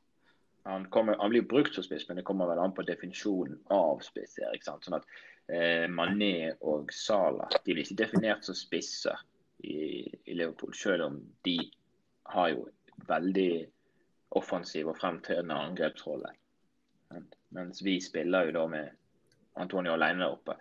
[0.69, 4.03] Han, kommer, han, blir brukt som spiss, men det kommer vel an på definisjonen av
[4.05, 4.37] spiss.
[4.43, 4.85] ikke sant?
[4.85, 5.07] Sånn at
[5.47, 9.17] eh, Mané og Sala de blir ikke definert som spisser
[9.65, 11.57] i, i Liverpool, selv om de
[12.35, 12.67] har jo
[13.09, 13.53] veldig
[14.31, 16.33] offensiv og fremtredende angrepsrolle.
[17.57, 18.89] Mens vi spiller jo da med
[19.57, 20.59] Antonio alene der oppe.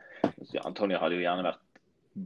[0.66, 1.82] Antonio hadde jo gjerne vært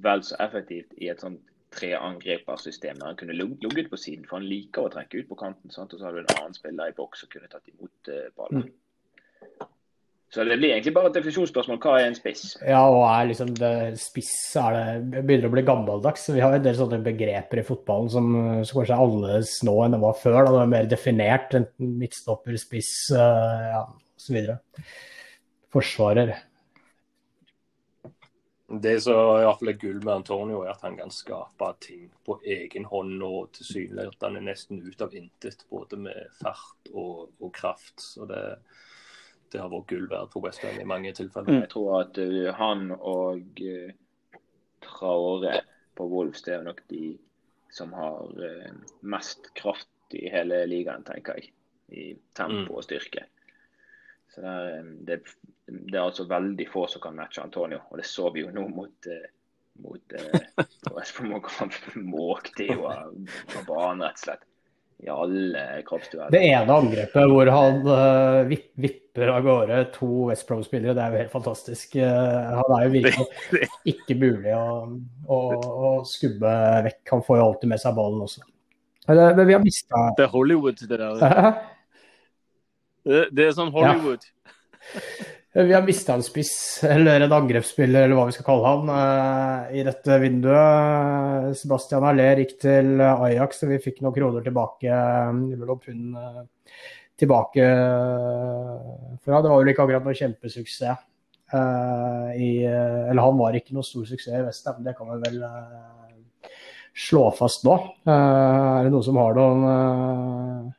[0.06, 4.48] vel så effektivt i et sånt treangripersystem der han kunne ligget på siden, for han
[4.48, 5.72] liker å trekke ut på kanten.
[5.72, 5.94] Sant?
[5.94, 8.68] Og så hadde du en annen spiller i boks som kunne tatt imot uh, ballen.
[10.32, 11.80] Så det blir egentlig bare et definisjonsspørsmål.
[11.84, 12.54] Hva er en spiss?
[12.64, 16.30] Ja, og er liksom det, spiss er det, begynner å bli gammeldags.
[16.32, 18.30] Vi har en del sånne begreper i fotballen som,
[18.64, 20.38] som kanskje er annerledes nå enn det var før.
[20.38, 20.54] Da.
[20.54, 21.58] Det er mer definert.
[21.60, 23.82] Enten midtstopper, spiss, uh, ja,
[24.16, 24.38] osv.
[25.76, 26.32] Forsvarer.
[28.72, 32.06] Det som i hvert fall er gull med Antonio, er at han kan skape ting
[32.24, 35.68] på egen hånd og tilsynelatende nesten ut av intet.
[35.68, 37.98] Både med fart og, og kraft.
[38.00, 38.88] Så det er
[39.52, 41.62] det har vært gull verdt for West Ham i mange tilfeller.
[41.62, 43.92] Jeg tror at uh, han og uh,
[44.86, 45.60] Traore
[45.98, 47.16] på Wolves det er nok de
[47.72, 51.52] som har uh, mest kraft i hele ligaen, tenker jeg.
[51.92, 52.06] I
[52.38, 52.78] tempo mm.
[52.80, 53.26] og styrke.
[54.32, 55.18] Så det er, det,
[55.68, 58.68] det er, altså veldig få som kan matche Antonio, og det så vi jo nå
[58.72, 59.12] mot
[59.82, 60.14] mot
[60.96, 61.76] West Ham.
[62.08, 63.12] Måkte jo av
[63.68, 64.48] banen, rett og slett
[65.02, 66.30] i alle kroppsdeler.
[66.34, 71.22] Det ene angrepet hvor han uh, vipper av gårde to West Brom-spillere, det er jo
[71.24, 71.98] helt fantastisk.
[71.98, 74.66] Uh, han er jo virkelig ikke mulig å,
[75.26, 75.42] å,
[75.90, 76.54] å, skubbe
[76.88, 77.02] vekk.
[77.16, 78.46] Han får jo alltid med seg ballen også.
[79.10, 81.22] Men vi har mista Det er Hollywood, det der.
[83.10, 84.30] det, det, er sånn Hollywood.
[84.30, 85.32] Ja.
[85.54, 89.80] Vi har mista en spiss, eller en angrepsspiller, eller hva vi skal kalle han, eh,
[89.80, 91.58] i dette vinduet.
[91.60, 95.00] Sebastian Aller gikk til Ajax, og vi fikk noen kroner tilbake.
[95.36, 96.38] Noen pund eh,
[97.20, 97.66] tilbake
[99.20, 99.42] fra.
[99.44, 101.08] Det var vel ikke akkurat noe kjempesuksess.
[101.52, 105.42] I, eller han var ikke noe stor suksess i Westham, det kan vi vel
[106.96, 107.76] slå fast nå.
[108.08, 110.72] Er det noen som har noen,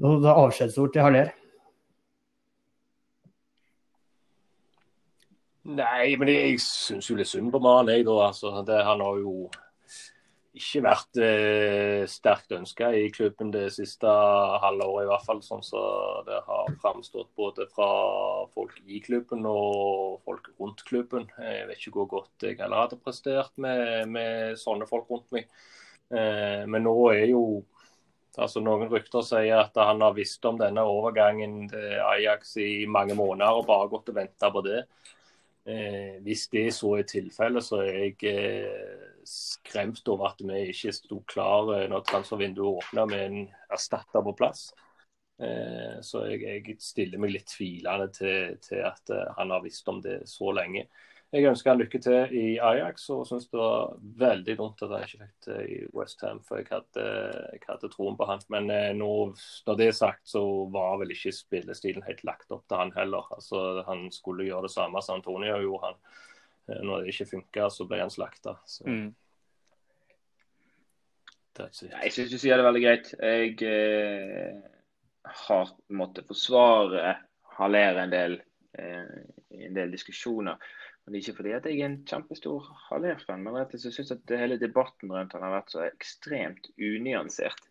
[0.00, 1.34] noen avskjedsord til Haller?
[5.68, 8.14] Nei, men jeg syns jo litt synd på mannen, jeg, da.
[8.30, 9.50] Altså, det, han har jo
[10.56, 14.10] ikke vært eh, sterkt ønska i klubben det siste
[14.64, 15.42] halvåret, i hvert fall.
[15.44, 17.90] Sånn som så det har framstått både fra
[18.54, 21.28] folk i klubben og folk rundt klubben.
[21.38, 25.46] Jeg vet ikke hvor godt jeg heller hadde prestert med, med sånne folk rundt meg.
[26.10, 27.44] Eh, men nå er jo
[28.38, 33.16] Altså Noen rykter sier at han har visst om denne overgangen til Ajax i mange
[33.18, 34.84] måneder og bare gått og venta på det.
[35.70, 40.94] Eh, hvis det så er tilfellet, så er jeg eh, skremt over at vi ikke
[40.96, 44.70] sto klar når transfervinduet åpna med en erstatter på plass.
[46.04, 50.18] Så jeg, jeg, stiller meg litt tvilende til, til at han har visst om det
[50.28, 50.82] så lenge.
[51.30, 55.04] Jeg ønsker han lykke til i Ajax og syns det var veldig dumt at han
[55.04, 57.04] ikke fikk det i Westham, for jeg hadde,
[57.54, 58.42] jeg hadde troen på han.
[58.50, 59.10] Men eh, nå,
[59.68, 60.42] når det er sagt, så
[60.74, 63.30] var vel ikke spillestilen helt lagt opp til han heller.
[63.36, 65.92] Altså, Han skulle gjøre det samme som Antonio gjorde.
[65.92, 66.02] han.
[66.66, 68.58] Eh, når det ikke funka, så ble han slakta.
[68.82, 69.08] Mm.
[71.60, 73.14] Jeg syns du sier det veldig greit.
[73.22, 74.62] Jeg eh,
[75.46, 77.20] har måttet forsvare
[77.60, 78.40] Haller en del
[78.80, 80.58] eh, en del diskusjoner.
[81.10, 84.32] Er ikke fordi at jeg er en kjempestor Haller-fan, men rett og slett syns at
[84.38, 87.64] hele debatten rundt han har vært så ekstremt unyansert.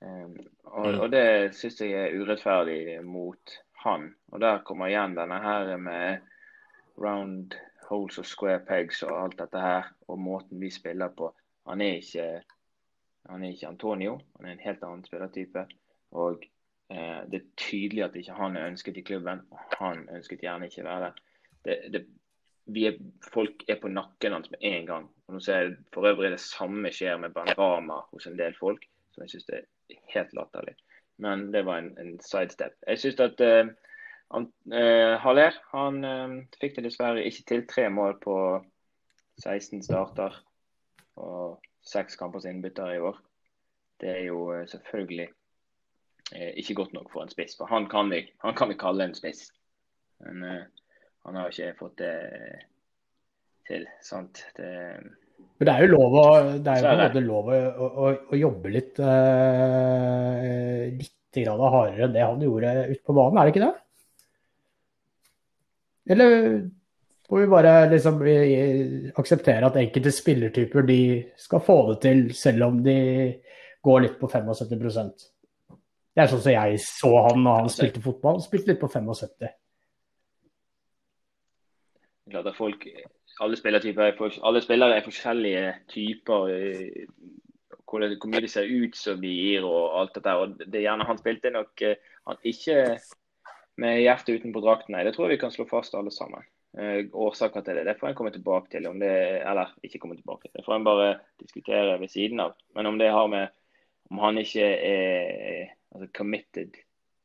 [0.00, 1.00] Um, og, mm.
[1.00, 1.24] og, det
[1.58, 4.06] syns jeg er urettferdig mot han.
[4.30, 6.22] Og der kommer igjen denne her med
[7.00, 7.56] round
[7.88, 11.32] holes og square pegs og alt dette her, og måten vi spiller på.
[11.66, 12.28] Han er ikke,
[13.28, 15.66] han er ikke Antonio, han er en helt annen spillertype.
[16.22, 16.46] Og
[16.92, 19.42] eh, det er tydelig at ikke han er ønsket i klubben.
[19.82, 21.20] Han ønsket gjerne ikke være der.
[21.64, 22.06] Det, det,
[22.68, 22.98] er,
[23.32, 25.08] folk er på nakken hans med en gang.
[25.26, 28.86] Og nå ser jeg For øvrig det samme skjer med Banrama hos en del folk,
[29.14, 29.66] som jeg syns er
[30.14, 30.76] helt latterlig.
[31.20, 32.76] Men det var en, en sidestep.
[32.86, 33.72] Jeg syns at uh,
[34.34, 37.66] han, uh, Haller han uh, fikk det dessverre ikke til.
[37.68, 38.36] Tre mål på
[39.42, 40.38] 16 starter
[41.20, 43.20] og seks kampers innbytter i år.
[44.00, 45.28] Det er jo selvfølgelig
[46.30, 47.56] ikke godt nok for en spiss.
[47.58, 49.50] For han kan vi, han kan vi kalle en spiss.
[50.20, 50.70] Men
[51.26, 52.14] han har ikke fått det
[53.68, 53.86] til.
[54.04, 54.42] sant?
[54.56, 54.70] Det,
[55.60, 58.10] men det er jo lov å, det er jo på en måte lov å, å,
[58.32, 63.52] å jobbe litt uh, litt hardere enn det han gjorde ute på banen, er det
[63.52, 63.74] ikke det?
[66.10, 66.32] Eller
[67.30, 68.18] må vi bare liksom
[69.20, 71.00] akseptere at enkelte spillertyper de
[71.38, 72.96] skal få det til, selv om de
[73.84, 75.28] går litt på 75%
[76.16, 78.40] Det er sånn som jeg så han når han spilte fotball.
[78.40, 79.59] Han spilte litt på 75
[82.32, 82.86] klart at folk,
[83.40, 86.52] alle, er, alle spillere er forskjellige typer.
[87.90, 90.34] Hvor, hvor, mye de ser ut som de gir og alt dette.
[90.34, 92.76] og det er gjerne Han spilte nok eh, han ikke
[93.80, 94.94] med hjertet utenpå drakten.
[94.94, 96.46] Nei, det tror jeg vi kan slå fast alle sammen.
[96.78, 97.86] Eh, årsaker til det.
[97.88, 98.86] Det får en komme tilbake til.
[98.86, 100.54] om det, Eller ikke komme tilbake til.
[100.60, 101.08] Det får en bare
[101.42, 102.54] diskutere ved siden av.
[102.76, 103.48] Men om det har med
[104.10, 106.78] om han ikke er altså, committed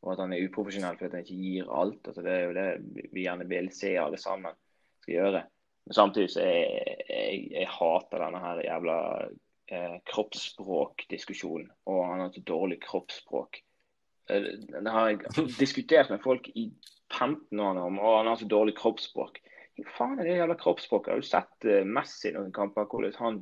[0.05, 2.07] og at han er uprofesjonell fordi han ikke gir alt.
[2.07, 4.53] altså Det er jo det vi gjerne vil se alle sammen
[5.05, 5.43] skal gjøre.
[5.85, 8.97] Men samtidig så jeg, jeg, jeg hater denne her jævla
[9.69, 11.69] eh, kroppsspråkdiskusjonen.
[11.91, 13.61] Og han har et dårlig kroppsspråk.
[14.29, 16.71] Eh, det har jeg diskutert med folk i
[17.13, 19.37] 15 år om, og han har så dårlig kroppsspråk.
[19.75, 21.11] Hva faen er det jævla kroppsspråket?
[21.11, 22.87] Har du sett uh, Messi noen kamper?
[22.89, 23.41] hvordan han,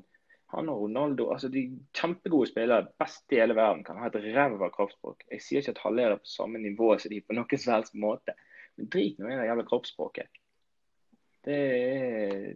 [0.53, 4.71] han og Ronaldo altså de kjempegode spillere, best i hele verden, kan ha et ræva
[4.73, 5.27] kroppsspråk.
[5.29, 7.93] Jeg sier ikke at halvere er på samme nivå som de på noen som helst
[7.93, 8.35] måte.
[8.77, 10.42] Men drit nå i det jævla kroppsspråket.
[11.43, 12.53] Det er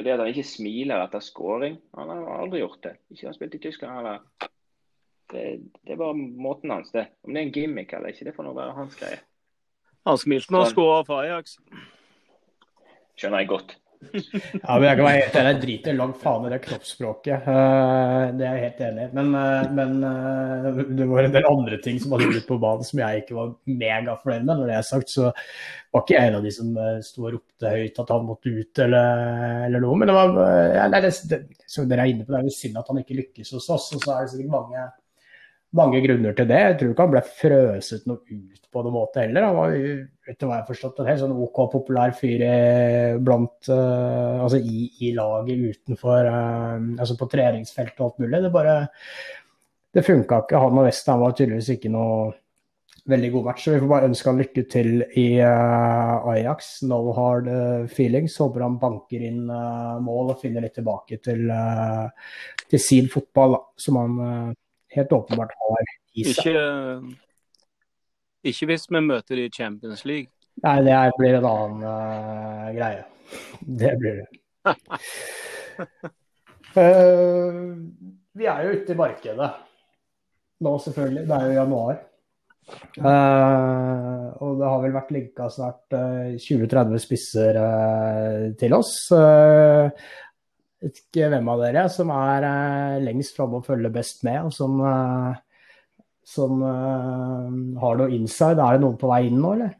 [0.00, 1.74] fordi at han ikke smiler etter scoring.
[1.92, 2.94] Han har aldri gjort det.
[3.12, 4.22] Ikke har spilt i Tyskland heller.
[5.30, 7.04] Det, det, er bare måten hans, det.
[7.22, 9.20] Om det er en gimmick eller ikke, det får nå være hans greie.
[10.08, 11.58] Han smilte når han skåra for Ajax.
[13.20, 15.50] Skjønner jeg godt ja, men jeg kan være helt enig.
[15.50, 17.44] Jeg driter langt faen i det kroppsspråket.
[17.44, 19.08] Uh, det er jeg helt enig i.
[19.18, 22.86] Men, uh, men uh, det var en del andre ting som hadde blitt på banen
[22.88, 24.54] som jeg ikke var megafornøyd med.
[24.54, 26.72] Når det er sagt, så var ikke jeg en av de som
[27.04, 29.24] sto og ropte høyt at han måtte ut eller,
[29.68, 30.00] eller noe.
[30.00, 30.34] Men det var,
[30.78, 33.20] ja, det, det, som dere er inne på, det er jo synd at han ikke
[33.20, 33.92] lykkes hos oss.
[33.98, 34.88] Og så er det sikkert mange
[35.76, 36.58] mange grunner til det.
[36.64, 39.46] Jeg tror ikke han ble frøset noe ut på noen måte heller.
[39.46, 39.76] Han var
[40.30, 42.44] etter hva jeg har forstått, en helt sånn OK populær fyr
[43.22, 48.44] blant uh, altså i, i, laget utenfor uh, altså på treningsfeltet og alt mulig.
[48.44, 48.76] Det bare
[49.94, 50.62] det funka ikke.
[50.62, 52.30] Han og Western var tydeligvis ikke noe
[53.10, 53.64] veldig god match.
[53.64, 56.72] Så vi får bare ønske han lykke til i uh, Ajax.
[56.86, 57.50] No hard
[57.90, 58.38] feelings.
[58.42, 61.46] Håper han banker inn mål og finner litt tilbake til,
[62.70, 64.18] til sin fotball, da, som han
[64.96, 66.50] helt åpenbart har i seg.
[66.50, 67.16] Ikke,
[68.50, 70.32] ikke hvis vi møter de i Champions League.
[70.64, 73.04] Nei, det blir en annen uh, greie.
[73.60, 74.28] Det blir det.
[76.76, 77.58] uh,
[78.40, 79.50] vi er jo ute i markedet
[80.60, 81.26] nå, selvfølgelig.
[81.28, 82.00] Det er jo januar.
[83.00, 85.96] Uh, og det har vel vært linka snart
[86.38, 87.56] 20-30 spisser
[88.60, 88.92] til oss
[90.80, 94.52] vet ikke hvem av dere som er uh, lengst framme og følger best med, og
[94.56, 95.34] som, uh,
[96.24, 97.50] som uh,
[97.82, 98.60] har noe inside.
[98.60, 99.76] Er det noen på vei inn nå, eller?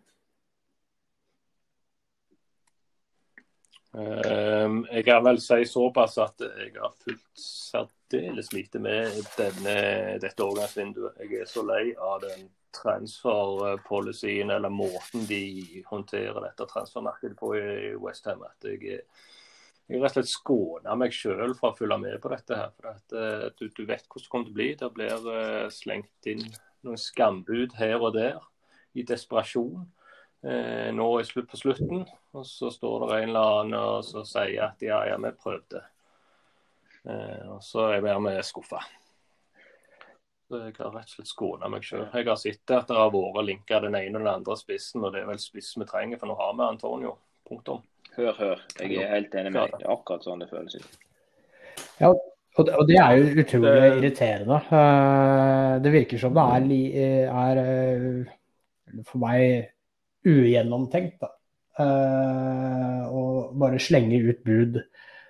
[3.90, 9.74] Um, Jeg kan vel si såpass at jeg har fulgt særdeles lite med denne,
[10.22, 11.18] dette overgangsvinduet.
[11.24, 17.96] Jeg er så lei av den transfer-policyen eller måten de håndterer dette transfermarkedet på i
[17.98, 18.44] Westham.
[18.46, 19.29] At jeg, er-
[19.90, 22.56] jeg rett og slett skåner meg selv fra å følge med på dette.
[22.56, 24.68] her, for at eh, du, du vet hvordan det kommer til å bli.
[24.78, 26.44] Det blir uh, slengt inn
[26.86, 28.38] noen skambud her og der
[28.94, 29.88] i desperasjon
[30.40, 32.06] Uh, nå i slutt på slutten.
[32.32, 35.82] Og så står det en eller annen og så sier at ja, ja, vi prøvde.
[37.04, 38.80] Uh, og så er vi mer skuffa.
[40.50, 42.08] Jeg har rett og slett skåna meg sjøl.
[42.08, 45.12] Jeg har sett at det har vært linker den ene og den andre spissen, og
[45.14, 47.18] det er vel spiss vi trenger, for nå har vi Antonio.
[47.46, 47.84] Punktum.
[48.16, 48.60] Hør, hør.
[48.80, 49.78] Jeg er helt enig med deg.
[49.80, 50.98] Det er akkurat sånn det føles ut.
[52.58, 54.56] Og det, og det er jo utrolig Det- irriterende.
[54.78, 59.70] Eh, Det virker som det er, er eh, for meg
[60.26, 61.20] ugjennomtenkt.
[61.20, 61.28] Da.
[61.78, 64.82] Eh, Å bare slenge ut bud,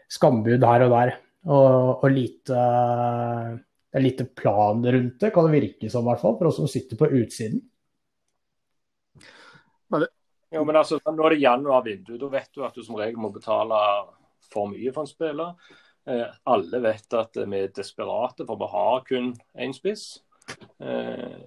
[0.09, 1.15] skambud her og der.
[1.47, 6.21] Og, og lite, det er lite plan rundt det, kan det virke som, i hvert
[6.21, 7.63] fall, for oss som sitter på utsiden.
[10.51, 12.17] Jo, men altså, Nå er det januar-vindu.
[12.19, 13.79] Da vet du at du som regel må betale
[14.51, 15.77] for mye for en spiller.
[16.11, 20.25] Eh, alle vet at vi er desperate, for vi har kun én spiss.
[20.83, 21.39] Eh,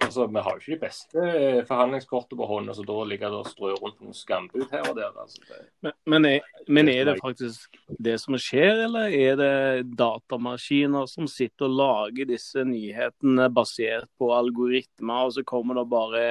[0.00, 1.24] altså, Vi har jo ikke de beste
[1.68, 5.14] forhandlingskortene på hånda, så da ligger det og strør rundt noen skambud her og der.
[5.22, 9.96] Altså, det, Men, men, er, men er det faktisk det som skjer, eller er det
[9.98, 16.24] datamaskiner som sitter og lager disse nyhetene basert på algoritmer, og så kommer det bare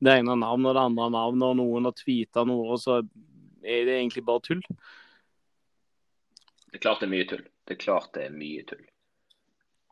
[0.00, 3.84] det ene navnet og det andre navnet, og noen har tweeta noe, og så er
[3.86, 4.62] det egentlig bare tull?
[6.70, 7.42] Det er klart det er mye tull.
[7.66, 8.86] Det er klart det er mye tull.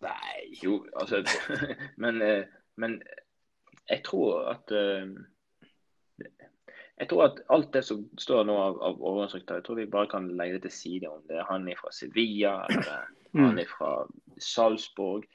[0.03, 0.45] nei.
[0.63, 1.25] Jo, altså
[2.03, 2.47] Men, eh,
[2.79, 3.01] men
[3.89, 5.11] jeg tror at eh,
[6.99, 10.25] Jeg tror at alt det som står nå av, av jeg tror vi bare kan
[10.35, 11.09] legge det til side.
[11.09, 12.89] Om det er han fra Sevilla, eller
[13.39, 13.93] er han fra
[14.43, 15.29] Salzburg,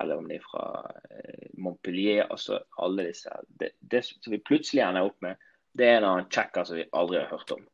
[0.00, 0.64] eller om det er fra
[1.10, 2.24] eh, Montpellier.
[2.30, 3.28] Altså alle disse.
[3.60, 5.36] Det, det som vi plutselig ender opp med,
[5.76, 7.68] det er en annen tsjekker som vi aldri har hørt om.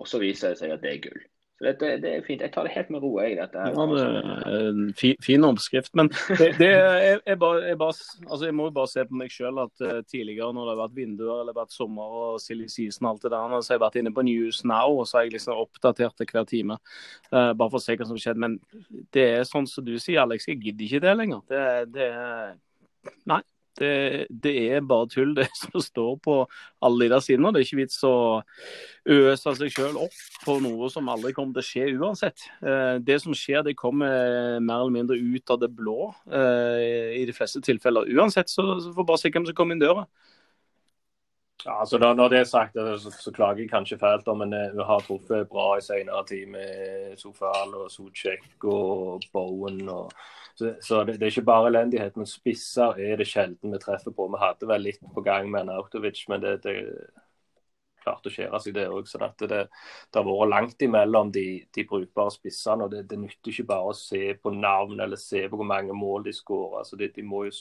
[0.00, 1.20] Og så viser det seg at det er gull.
[1.60, 2.40] Så dette, det er fint.
[2.40, 3.34] Jeg tar det helt med ro, jeg.
[3.36, 3.74] dette her.
[3.76, 4.04] Ja, det
[4.48, 5.90] er en fi, fin oppskrift.
[5.98, 9.18] Men det, det er, jeg, bare, jeg, bare, altså jeg må jo bare se på
[9.20, 12.64] meg sjøl at uh, tidligere når det har vært vinduer eller vært sommer og silly
[12.72, 15.20] season og alt det der, så har jeg vært inne på News Now og så
[15.20, 16.80] har jeg liksom oppdatert det hver time.
[17.28, 18.40] Uh, bare for å se hva som har skjedd.
[18.40, 18.56] Men
[19.12, 20.48] det er sånn som du sier, Alex.
[20.48, 21.44] Jeg gidder ikke det lenger.
[21.52, 22.10] Det, det
[23.28, 23.42] Nei.
[23.78, 26.36] Det, det, er bare tull, det som står på
[26.84, 27.52] alle de der sidene.
[27.54, 28.14] Det er ikke vits å
[29.10, 32.48] øse seg selv opp på noe som aldri kommer til å skje uansett.
[32.64, 37.24] Eh, det som skjer, det kommer mer eller mindre ut av det blå eh, i
[37.28, 38.10] de fleste tilfeller.
[38.16, 40.08] Uansett så, så får bare se hvem som kommer inn døra.
[41.64, 44.72] Ja, altså da, Når det er sagt, så, så klager jeg kanskje fælt, men eh,
[44.72, 49.82] vi har truffet bra i senere tid med Sofal og Socek og Bowen.
[49.88, 50.12] Og,
[50.82, 54.28] så det, det, er ikke bare elendighet, men spisser er det sjelden vi treffer på.
[54.32, 56.76] Vi hadde vel litt på gang med Nautovic, men det, det
[58.00, 59.08] klarte å skjære seg, det òg.
[59.08, 61.44] Sånn det, det, har vært langt imellom de,
[61.74, 62.86] de brukbare spissene.
[62.86, 65.96] og det, det, nytter ikke bare å se på navn eller se på hvor mange
[65.96, 66.80] mål de skårer.
[66.82, 67.54] Altså, de, de må jo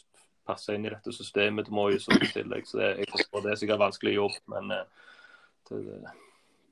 [0.50, 1.68] passe inn i dette systemet.
[1.68, 2.68] Det må jo så tillegg.
[2.70, 4.82] Så det, jeg forstår det er sikkert vanskelig jobb, men det,
[5.70, 6.18] det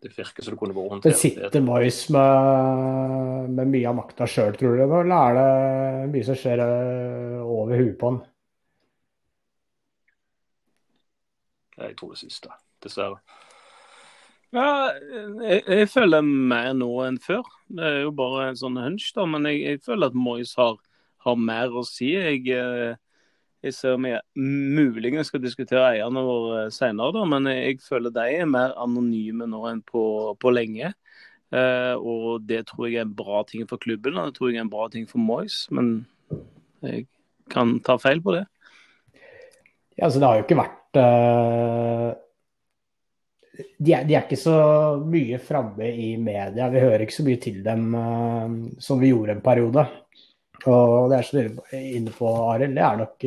[0.03, 1.13] virker som det kunne vært håndtert.
[1.13, 4.83] Det sitter Moyes med, med, mye av makta sjøl, tror du?
[4.85, 6.63] Eller er det mye som skjer
[7.43, 8.21] over huet på han?
[11.77, 13.19] Jeg tror det siste, dessverre.
[14.55, 14.89] Ja,
[15.43, 17.43] jeg, jeg, føler mer nå enn før.
[17.67, 19.27] Det er jo bare en sånn hunch, da.
[19.29, 20.79] Men jeg, jeg føler at Moyes har,
[21.25, 22.13] har, mer å si.
[22.15, 22.47] Jeg,
[23.67, 28.49] jeg ser vi muligens skal diskutere eierne våre senere, da, men jeg føler de er
[28.49, 30.03] mer anonyme nå enn på,
[30.41, 30.93] på lenge.
[31.55, 34.61] Eh, og det tror jeg er en bra ting for klubben, og det tror jeg
[34.61, 35.65] er en bra ting for Moyes.
[35.71, 36.07] Men
[36.83, 37.07] jeg
[37.53, 38.45] kan ta feil på det.
[39.97, 42.15] Ja, altså Det har jo ikke vært uh
[43.77, 44.55] de er, de er, ikke så
[45.01, 46.69] mye framme i media.
[46.73, 48.49] Vi hører ikke så mye til dem uh,
[48.83, 49.85] som vi gjorde en periode.
[50.65, 53.25] Og det er som du er inne på, Arild, det er nok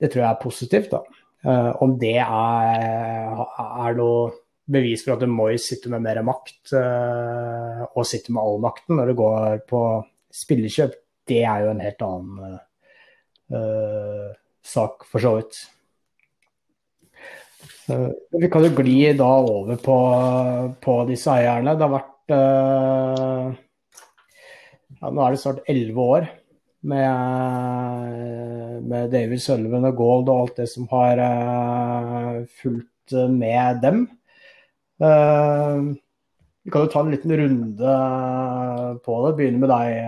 [0.00, 0.90] Det tror jeg er positivt.
[0.94, 1.02] da.
[1.40, 4.32] Uh, om det er, er noe
[4.70, 9.10] bevis for at Moyes sitter med mer makt, uh, og sitter med all makten når
[9.10, 9.80] det går på
[10.36, 10.98] spillekjøp,
[11.30, 12.58] det er jo en helt annen
[14.62, 15.56] sak, for så vidt.
[18.38, 19.96] Vi kan jo gli da over på,
[20.84, 21.74] på disse eierne.
[21.74, 23.58] Det har vært uh,
[25.00, 26.28] ja, Nå er det snart elleve år
[26.90, 28.20] med,
[28.88, 34.04] med David Sullivan og Gold og alt det som har uh, fulgt med dem.
[35.00, 35.96] Uh,
[36.64, 37.96] Vi kan jo ta en liten runde
[39.04, 39.36] på det.
[39.38, 40.00] Begynne med deg,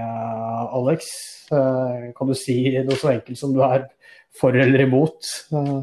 [0.76, 1.08] Alex.
[1.52, 3.88] Uh, kan du si noe så enkelt som du er
[4.38, 5.28] for eller imot?
[5.52, 5.80] Eh,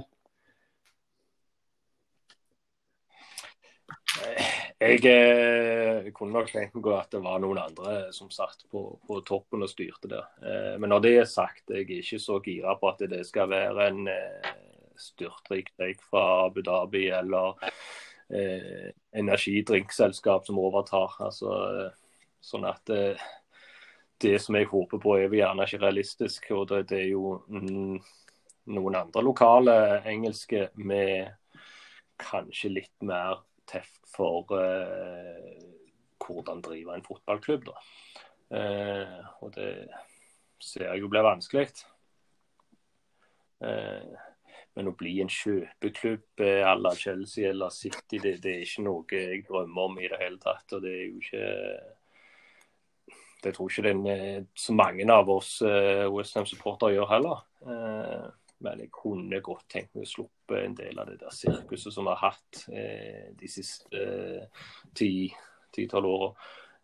[4.80, 9.18] Jeg eh, kunne nok tenkt meg at det var noen andre som satt på, på
[9.28, 10.30] toppen og styrte der.
[10.40, 13.52] Eh, men når det er sagt, jeg er ikke så gira på at det skal
[13.52, 14.54] være en eh,
[14.96, 17.60] styrtrik take fra Abu Dhabi eller
[18.32, 18.88] eh,
[19.20, 21.20] energidrinkselskap som overtar.
[21.28, 23.28] Altså, eh, sånn at eh,
[24.24, 26.50] det som jeg håper på, er gjerne ikke realistisk.
[26.56, 28.00] og Det, det er jo mm,
[28.80, 29.78] noen andre lokale
[30.08, 31.36] engelske med
[32.20, 35.60] kanskje litt mer teft for eh,
[36.20, 37.70] hvordan drive en fotballklubb.
[38.50, 39.72] Eh, og det
[40.60, 41.70] ser jeg jo blir vanskelig.
[43.64, 44.10] Eh,
[44.78, 49.08] men å bli en kjøpeklubb à la Chelsea eller City, det, det, er ikke noe
[49.12, 50.68] jeg drømmer om i det hele tatt.
[50.78, 51.48] Og det er jo ikke
[53.40, 57.44] Det tror ikke det er så mange av oss uh, Westham-supportere gjør heller.
[57.64, 58.28] Uh,
[58.66, 62.08] men jeg kunne godt tenkt meg å sluppe en del av det der sirkuset som
[62.08, 64.04] vi har hatt eh, de siste
[64.98, 66.34] ti-tolv eh, åra.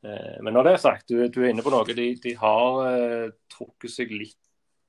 [0.06, 1.86] Eh, men når det er sagt, du, du, er inne på noe.
[1.88, 4.40] De, de har eh, trukket seg litt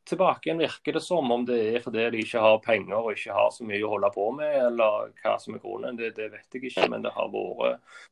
[0.07, 1.31] tilbake igjen, virker det som.
[1.33, 4.13] Om det er fordi de ikke har penger og ikke har så mye å holde
[4.15, 6.89] på med, eller hva som er grunnen, det, det vet jeg ikke.
[6.93, 8.03] Men det har vært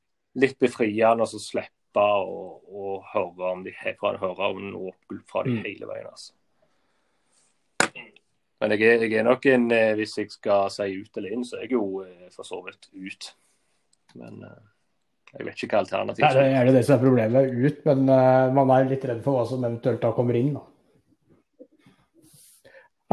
[0.41, 1.73] litt befriende å slippe
[2.03, 5.63] å, høre om de, høre om noe fra de mm.
[5.67, 6.09] hele veien.
[6.11, 6.35] altså.
[8.65, 11.45] Men jeg er, jeg er, nok en eh, Hvis jeg skal si ut eller inn,
[11.45, 13.27] så er jeg jo eh, for så vidt ut.
[14.17, 14.63] Men eh,
[15.35, 16.49] jeg vet ikke hva alternativet er.
[16.49, 17.83] Det er det som er problemet, ut.
[17.91, 20.55] Men uh, man er litt redd for hva som eventuelt da kommer inn.
[20.55, 20.63] da.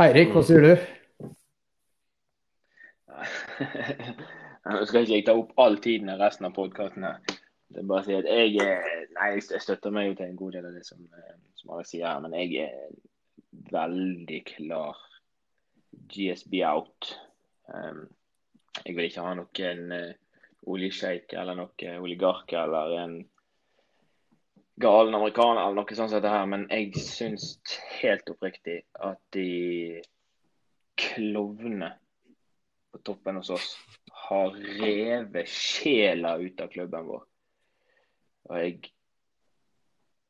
[0.05, 0.73] Eirik, hva sier du?
[4.71, 7.19] Nå skal ikke jeg ta opp all tiden i resten av podkasten her.
[7.71, 8.71] Det er bare å si at jeg,
[9.17, 11.01] nei, jeg støtter meg jo til en god del av det som,
[11.57, 12.75] som Ari sier her, men jeg er
[13.73, 15.01] veldig klar
[15.91, 17.11] GSB out.
[17.67, 18.07] Um,
[18.85, 20.11] jeg vil ikke ha noen uh,
[20.71, 23.15] oljesjeik eller noen oligark eller en
[24.81, 27.55] galen amerikaner eller noe sånt som dette her, men jeg syns
[27.99, 30.01] helt oppriktig at de
[31.01, 31.91] klovnene
[32.91, 33.67] på toppen hos oss
[34.27, 37.23] har revet sjela ut av klubben vår.
[38.49, 38.91] Og jeg,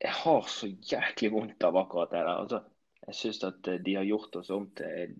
[0.03, 2.33] jeg har så jæklig vondt av akkurat det der.
[2.35, 2.61] Altså,
[3.07, 5.15] jeg syns at de har gjort oss om til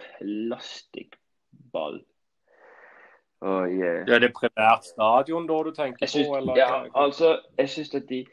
[0.00, 2.00] plastikkball.
[3.44, 4.06] Og, yeah.
[4.08, 6.38] ja, det er primært stadion da du tenker synes, på?
[6.38, 6.56] Eller?
[6.56, 8.24] Ja, altså, jeg syns at de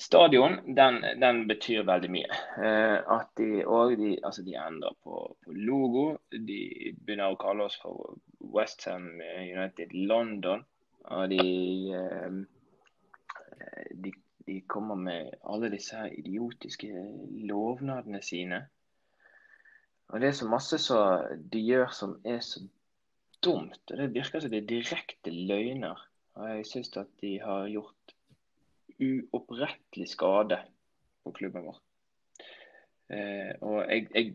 [0.00, 2.36] Stadion, den, den betyr veldig mye.
[2.56, 6.04] Eh, at de og de, altså de endrer på, på, logo.
[6.32, 8.16] De begynner å kalle oss for
[8.54, 10.64] Westham United London.
[11.10, 11.44] Og de,
[11.92, 12.32] eh,
[13.92, 14.14] de,
[14.46, 16.88] de kommer med alle disse idiotiske
[17.50, 18.62] lovnadene sine.
[20.10, 22.62] Og Det er så masse som de gjør som er så
[23.44, 23.82] dumt.
[23.90, 25.98] og Det virker som det er direkte løgner.
[26.34, 28.14] Og Jeg syns at de har gjort
[29.00, 30.58] uopprettelig skade
[31.24, 31.78] på klubben vår.
[33.10, 34.34] Eh, og jeg, jeg,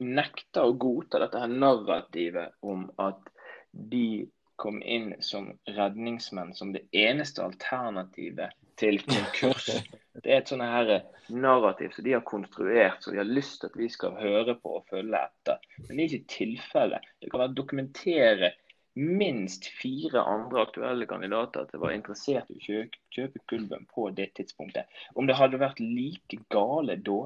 [0.00, 3.28] nekter å godta dette her narrativet om at
[3.70, 4.26] de
[4.58, 9.70] kom inn som redningsmenn, som det eneste alternativet til konkurs.
[10.14, 10.90] Det er et sånn her
[11.34, 14.76] narrativ som de har konstruert, så de har lyst til at vi skal høre på
[14.78, 15.64] og følge etter.
[15.86, 17.08] Men det er ikke tilfellet.
[17.20, 18.52] Det kan være dokumentere
[18.94, 24.06] minst fire andre aktuelle kandidater til å være interessert i å kjøpe, kjøpe klubben på
[24.14, 24.90] det tidspunktet.
[25.18, 27.24] Om det hadde vært like gale da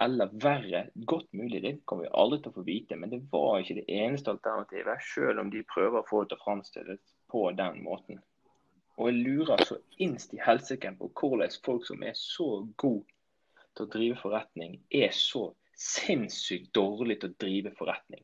[0.00, 2.96] eller verre, godt mulig, det kommer vi aldri til å få vite.
[2.96, 6.40] Men det var ikke det eneste alternativet, selv om de prøver å få det til
[6.40, 8.22] å framstilles på den måten.
[9.00, 13.08] Og jeg lurer så innst i helsike på hvordan folk som er så gode
[13.76, 15.46] til å drive forretning, er så
[15.78, 18.22] sinnssykt dårlig til å drive forretning.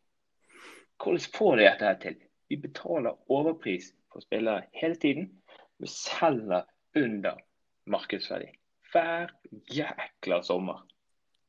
[1.00, 2.18] Hvordan får de dette her til?
[2.48, 5.30] Vi betaler overpris for spillere hele tiden.
[5.78, 6.66] Vi selger
[6.98, 7.40] under
[7.88, 8.50] markedsverdi.
[8.92, 9.32] Hver
[9.72, 10.84] jækla sommer.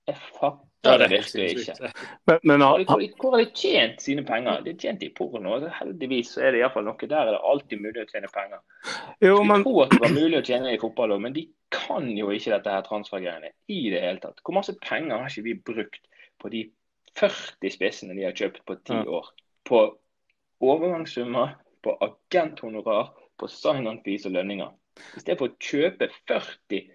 [0.07, 1.91] Jeg fatter ja, det virkelig ikke.
[2.29, 4.61] Men, men, hvor, hvor, har de tjent sine penger?
[4.63, 5.57] De har tjent i porno.
[5.57, 8.61] Altså, heldigvis er det iallfall noe der er det alltid mulig å tjene penger.
[9.25, 9.65] Jo, men...
[9.67, 11.43] Tror at det var mulig å tjene i fotball òg, men de
[11.75, 14.39] kan jo ikke dette her transfergreiene i det hele tatt.
[14.45, 16.07] Hvor masse penger har ikke vi brukt
[16.39, 16.63] på de
[17.19, 19.27] 40 spissene de har kjøpt på ti år?
[19.67, 19.83] På
[20.63, 24.71] overgangssummer, på agenthonorar, på sign-on-fees og lønninger.
[25.15, 26.87] I stedet for å kjøpe 40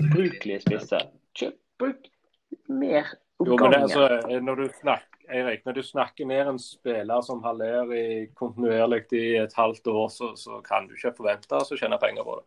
[0.00, 2.08] ubrukelige spisser, kjøp, bruk
[2.72, 3.12] mer
[3.44, 7.42] Jo, men det, altså, når du snakker, Erik, når du snakker ned en spiller som
[7.44, 8.04] halverer i
[8.38, 12.38] kontinuerlig i et halvt år, så, så kan du ikke forvente å tjene penger på
[12.38, 12.46] det.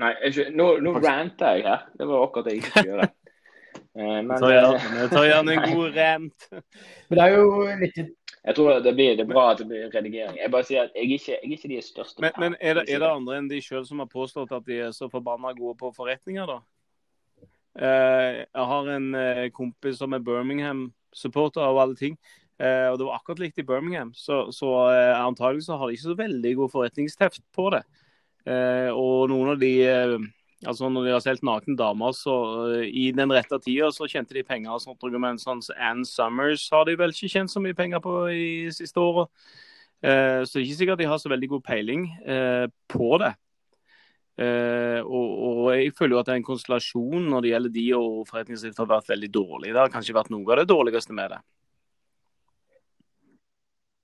[0.00, 1.82] Nei, ikke, nå, nå ranter jeg her.
[1.98, 3.10] Det var akkurat det jeg ikke skulle gjøre.
[3.98, 6.44] Eh, men, tar gjerne, jeg tar gjerne en god rant.
[7.10, 7.46] Men det er jo
[7.80, 10.36] litt Jeg tror det, blir, det er bra at det blir redigering.
[10.38, 12.84] Jeg bare sier at jeg ikke, jeg er ikke de største Men, men er, det,
[12.86, 15.74] er, det, andre enn de sjøl som har påstått at de er så forbanna gode
[15.82, 16.60] på forretninger, da?
[17.78, 22.18] Eh, jeg har en eh, kompis som er Birmingham-supporter av alle ting.
[22.60, 24.68] og Det var akkurat likt i Birmingham, så, så
[25.16, 27.80] antagelig så har de ikke så veldig god forretningsteft på det.
[28.92, 29.70] og noen av de
[30.68, 32.34] Altså Når de har solgt nakne damer, så
[32.68, 34.70] uh, i den rette tida så tjente de penger.
[34.74, 38.28] og sånt, Men sånn Ann Summers har de vel ikke tjent så mye penger på
[38.28, 39.32] i siste året.
[40.04, 43.32] Uh, så det er ikke sikkert de har så veldig god peiling uh, på det.
[44.40, 48.14] Og, og, jeg føler jo at det er en konstellasjon når det gjelder de og
[48.28, 49.72] forretningsdrift har vært veldig dårlig.
[49.74, 51.40] Det har kanskje vært noe av det dårligste med det.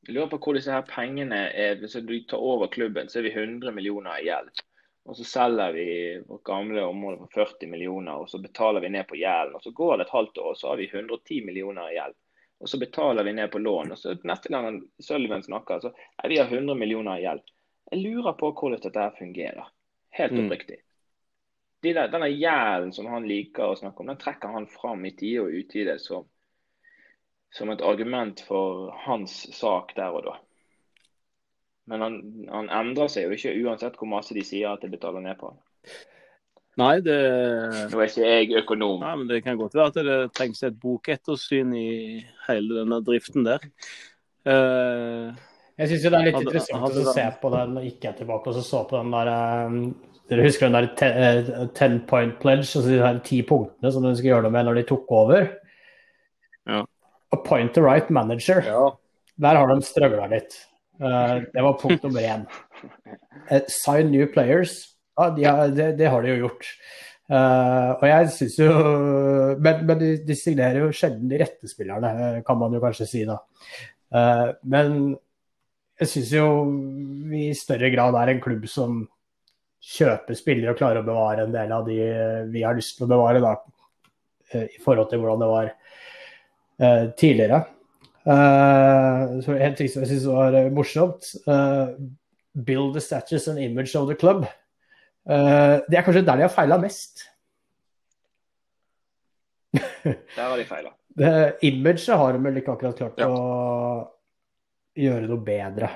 [0.06, 1.80] Jeg lurer på hvor disse her pengene er.
[1.80, 4.62] Hvis du tar over klubben, så er vi 100 millioner i gjeld.
[5.06, 5.88] Og så selger vi
[6.26, 9.54] vårt gamle område for 40 millioner, og så betaler vi ned på gjelden.
[9.58, 12.16] Og så går det et halvt år, så har vi 110 millioner i gjeld.
[12.62, 13.92] Og så betaler vi ned på lån.
[13.92, 17.42] Og så neste gang Sølven snakker, så er vi har 100 millioner i gjeld.
[17.90, 19.70] Jeg lurer på hvordan dette fungerer.
[20.16, 20.46] Helt mm.
[20.46, 20.80] oppriktig.
[21.84, 25.12] De der, denne gjelden som han liker å snakke om, den trekker han fram i
[25.14, 26.24] tide og utide som,
[27.52, 30.36] som et argument for hans sak der og da.
[31.86, 35.22] Men han, han, endrer seg jo ikke uansett hvor masse de sier at de betaler
[35.22, 35.52] ned på.
[36.80, 37.20] Nei, det
[37.92, 38.98] Nå er ikke jeg økonom.
[39.04, 43.46] Nei, men Det kan godt være at det trengs et bokettersyn i hele denne driften
[43.46, 43.62] der.
[44.46, 45.32] Uh,
[45.76, 47.78] jeg syns det er litt hadde, interessant hadde, å se på den.
[47.78, 49.32] og gikk jeg tilbake og så på den der
[49.68, 49.80] um,
[50.26, 54.06] Dere husker den der ten, uh, ten point pledge, altså de her ti punktene som
[54.06, 55.50] de skulle gjøre noe med når de tok over?
[56.66, 56.80] Ja.
[57.36, 58.62] Appoint the right manager.
[58.66, 58.88] Ja.
[59.44, 60.56] Der har de strøgla litt.
[60.96, 62.46] Uh, det var punkt nummer én.
[63.50, 64.78] Uh, sign new players.
[65.16, 66.70] Ja, de har, det, det, har de jo gjort.
[67.26, 68.66] Uh, og jeg syns jo
[69.58, 73.22] Men, men de, de, signerer jo sjelden de rette spillerne, kan man jo kanskje si
[73.26, 73.40] da.
[74.62, 75.16] men
[76.00, 76.48] jeg syns jo
[77.30, 79.04] vi i større grad er en klubb som
[79.86, 81.96] kjøper spillere og klarer å bevare en del av de
[82.52, 83.54] vi har lyst til å bevare, da,
[84.66, 85.72] i forhold til hvordan det var
[87.20, 87.62] tidligere.
[88.26, 91.94] Uh, så en ting som jeg syns var morsomt uh,
[92.56, 94.46] Build the statues and image of the club.
[95.26, 97.24] det er kanskje der de har feila mest.
[99.74, 100.92] der har de feila.
[101.68, 103.28] Imaget har de vel ikke akkurat klart ja.
[103.28, 104.15] å
[104.96, 105.90] gjøre noe bedre.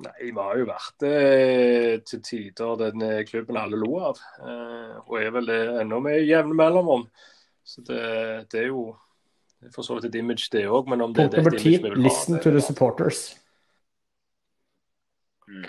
[0.00, 4.20] Nei, vi har jo vært eh, til tider den klubben alle lo av.
[4.40, 7.04] Eh, og er vel det ennå med jevne mellomrom.
[7.64, 8.00] Så det,
[8.52, 8.86] det, er jo
[9.74, 10.88] for så vidt et image, det òg.
[10.88, 13.36] Men om det, er et image vi vil ha, Listen to the supporters.
[15.48, 15.68] Mm.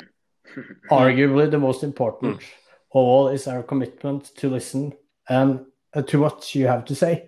[0.92, 2.48] Arguably the most important mm.
[2.94, 4.94] of all is our commitment to listen
[5.30, 5.60] and
[6.08, 7.28] to what you have to say.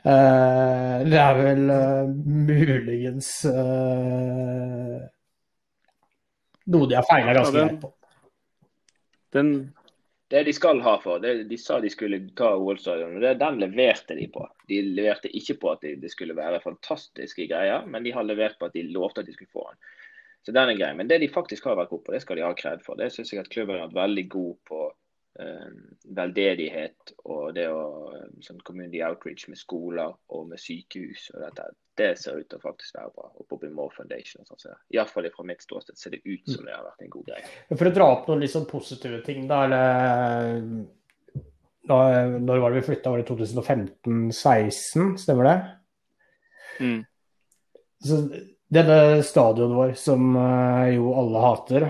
[0.00, 2.12] Uh, det er vel uh,
[2.48, 4.96] muligens uh,
[6.70, 7.90] noe de har feila ganske greit på.
[9.34, 9.50] Den,
[10.30, 14.16] det de skal ha for, det, De sa de skulle ta OL-stadion, og den leverte
[14.18, 14.46] de på.
[14.70, 18.58] De leverte ikke på at det de skulle være fantastiske greier, men de har levert
[18.58, 19.82] på at de lovte at de skulle få den.
[20.46, 20.94] Så den er grei.
[20.96, 22.96] Men det de faktisk har vært gode på, det skal de ha kred for.
[22.96, 24.84] Det syns jeg at klubben har vært veldig god på
[25.38, 27.82] veldedighet og det å
[28.16, 31.68] eh, sånn community outreach med skoler og med sykehus og dette,
[32.00, 33.28] det ser ut til å faktisk være bra.
[33.38, 34.44] Og Bobby Moore Foundation.
[34.48, 37.28] Sånn, så Iallfall fra mitt ståsted ser det ut som det har vært en god
[37.28, 37.50] greie.
[37.74, 40.64] For å dra opp noen sånn positive ting, da, eller
[41.90, 41.98] da,
[42.38, 43.12] Når var det vi flytta?
[43.12, 45.58] Var det 2015-16, stemmer det?
[46.80, 47.00] Mm.
[48.00, 48.22] Så
[48.72, 51.88] denne stadionet vår, som eh, jo alle hater,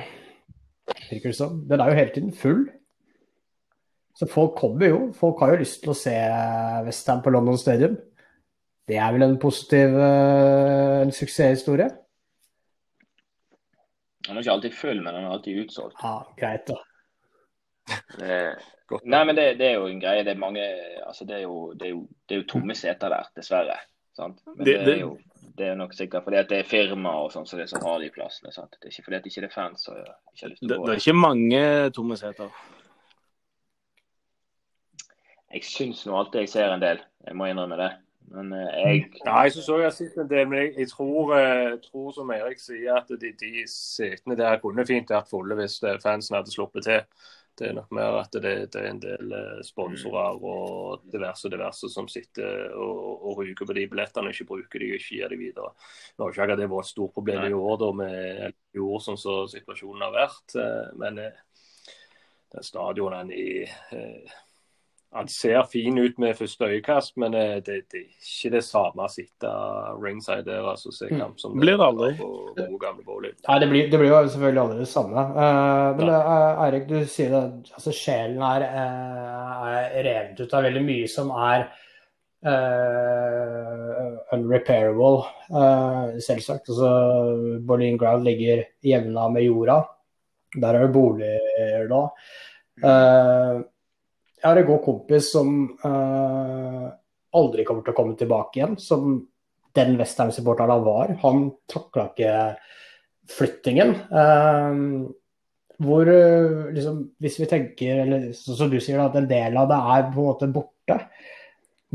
[1.11, 2.69] virker det som, den er jo hele tiden full.
[4.21, 4.97] Så folk kommer jo.
[5.17, 6.13] Folk har jo lyst til å se
[6.85, 7.95] Westham på London Stadium.
[8.91, 11.87] Det er vel en positiv uh, en suksesshistorie?
[14.27, 15.97] Den er ikke alltid full, men den er alltid utsolgt.
[16.03, 16.77] Ja, greit da.
[18.19, 18.37] Det,
[19.15, 20.27] nei, men det, det, er jo en greie.
[20.27, 20.67] Det er mange
[21.07, 23.79] altså det er jo, det er jo, det er jo tomme seter der, dessverre.
[24.19, 24.43] Sant?
[24.53, 25.15] Men det, er jo
[25.57, 28.05] det er nok sikkert fordi at det er firma og sånn, så det som har
[28.05, 28.53] de plassene.
[28.53, 28.77] Sant?
[28.77, 30.77] Det er ikke fordi at det ikke er fans som ikke har lyst til å
[30.77, 30.91] gå.
[30.91, 31.65] Det, er ikke mange
[31.97, 32.53] tomme seter.
[35.51, 37.91] Jeg syns nå alltid jeg ser en del, jeg må innrømme det.
[38.31, 40.93] Men eh, jeg Ja, jeg syns òg jeg har sett en del, men jeg, jeg
[40.93, 45.59] tror, eh, tror som Erik sier, at de, de setene der kunne fint vært fulle
[45.59, 47.27] hvis eh, fansen hadde sluppet til.
[47.59, 49.33] Det er nok mer at det, det er en del
[49.67, 54.81] sponsorer og diverse diverse som sitter og, og ryker på de billettene og ikke bruker
[54.81, 55.73] de og ikke gir de videre.
[56.15, 59.03] Nå har ikke akkurat det vært et stort problem i år da, med i år
[59.05, 60.57] sånn som situasjonen har vært,
[61.03, 61.21] men
[62.55, 63.67] den stadionen i
[65.13, 69.09] han ser fin ut med første øyekast, men eh, det, det er ikke det samme
[69.09, 69.51] å sitte
[69.99, 72.13] ringside der altså, se kamp som Blir det aldri.
[72.21, 73.33] på på gamle.
[73.49, 75.27] Nei, det blir, det blir jo selvfølgelig aldri det samme.
[75.35, 80.69] Uh, men uh, Eirik, du sier at altså, sjelen er, uh, er revet ut av
[80.69, 81.71] veldig mye som er
[82.47, 86.69] eh, unrepairable, eh, selvsagt.
[86.69, 86.91] Altså,
[87.67, 89.85] Berlin Ground ligger jevna med jorda.
[90.61, 92.03] Der er det boliger da.
[92.83, 93.61] Eh,
[94.41, 95.53] jeg har en god kompis som
[95.85, 96.89] uh,
[97.37, 99.19] aldri kommer til å komme tilbake igjen, som
[99.77, 101.13] den Westham-supporteren han var.
[101.23, 102.35] Han takla ikke
[103.31, 103.95] flyttingen.
[104.11, 105.11] Uh,
[105.81, 109.55] hvor eh, liksom, Hvis vi tenker, eller sånn som du sier, da, at en del
[109.57, 110.99] av det er på en måte borte.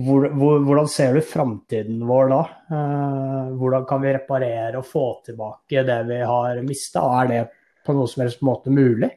[0.05, 2.39] Hvor, hvor, hvordan ser du framtiden vår da?
[2.71, 7.05] Uh, hvordan kan vi reparere og få tilbake det vi har mista?
[7.21, 7.43] Er det
[7.85, 9.11] på noen som helst måte mulig?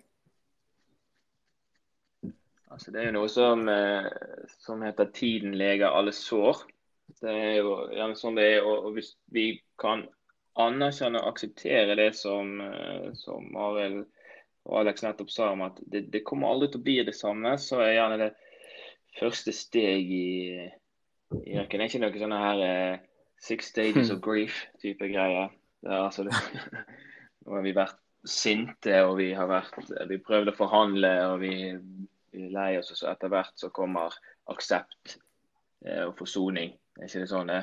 [2.79, 4.05] Altså, det er jo noe som, eh,
[4.62, 6.61] som heter 'tiden leger alle sår'.
[7.20, 8.62] Det er jo gjerne sånn det er.
[8.62, 9.47] Og, hvis vi
[9.83, 10.05] kan
[10.55, 14.05] anerkjenne og akseptere det som, eh, som Arild
[14.68, 17.57] og Alex nettopp sa om at det, det kommer aldri til å bli det samme,
[17.59, 18.29] så er gjerne det
[19.18, 20.70] første steg i,
[21.35, 21.81] i rekken.
[21.81, 23.01] Det er ikke noe sånne her eh,
[23.43, 25.51] six stages of grief-type greier.
[25.83, 26.39] Det er altså det,
[27.43, 31.74] Nå har vi vært sinte, og vi har vært Vi prøvd å forhandle, og vi
[32.53, 34.14] lei oss, og så etter hvert så kommer
[34.53, 35.16] aksept
[35.86, 36.74] eh, og forsoning.
[36.99, 37.62] Er ikke det sånn det?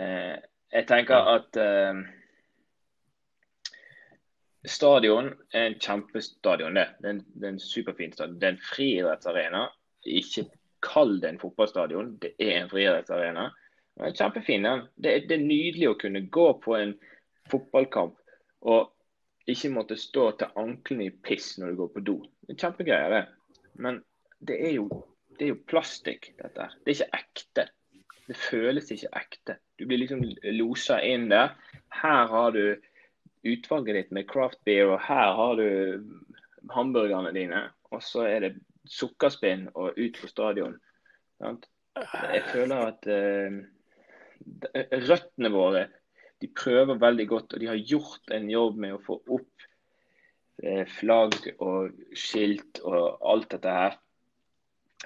[0.00, 0.34] Eh,
[0.74, 2.02] jeg tenker at eh,
[4.66, 6.78] stadion er en kjempestadion.
[6.78, 8.38] Det, det, er en, det er en superfin stadion.
[8.40, 9.66] Det er en friidrettsarena.
[10.04, 10.48] Ikke
[10.84, 13.48] kall det en fotballstadion, det er en friidrettsarena.
[13.94, 14.66] Den er kjempefin.
[14.66, 14.88] den.
[14.96, 16.96] Det, det er nydelig å kunne gå på en
[17.52, 18.18] fotballkamp
[18.64, 18.90] og
[19.50, 22.14] ikke måtte stå til anklene i piss når du går på do.
[22.46, 23.24] Det er kjempegreier, det.
[23.80, 24.02] Men
[24.44, 24.88] det er jo,
[25.38, 26.76] det jo plastikk, dette her.
[26.84, 27.66] Det er ikke ekte.
[28.24, 29.58] Det føles ikke ekte.
[29.78, 30.22] Du blir liksom
[30.56, 31.54] losa inn der.
[31.92, 32.76] Her har du
[33.44, 35.66] utvalget ditt med craft beer, og her har du
[36.72, 37.66] hamburgerne dine.
[37.92, 38.54] Og så er det
[38.90, 40.78] sukkerspinn og ut på stadion.
[41.44, 43.60] Jeg føler at eh,
[45.08, 45.86] røttene våre
[46.42, 49.68] de prøver veldig godt, og de har gjort en jobb med å få opp
[51.00, 53.96] flagg og skilt og alt dette her.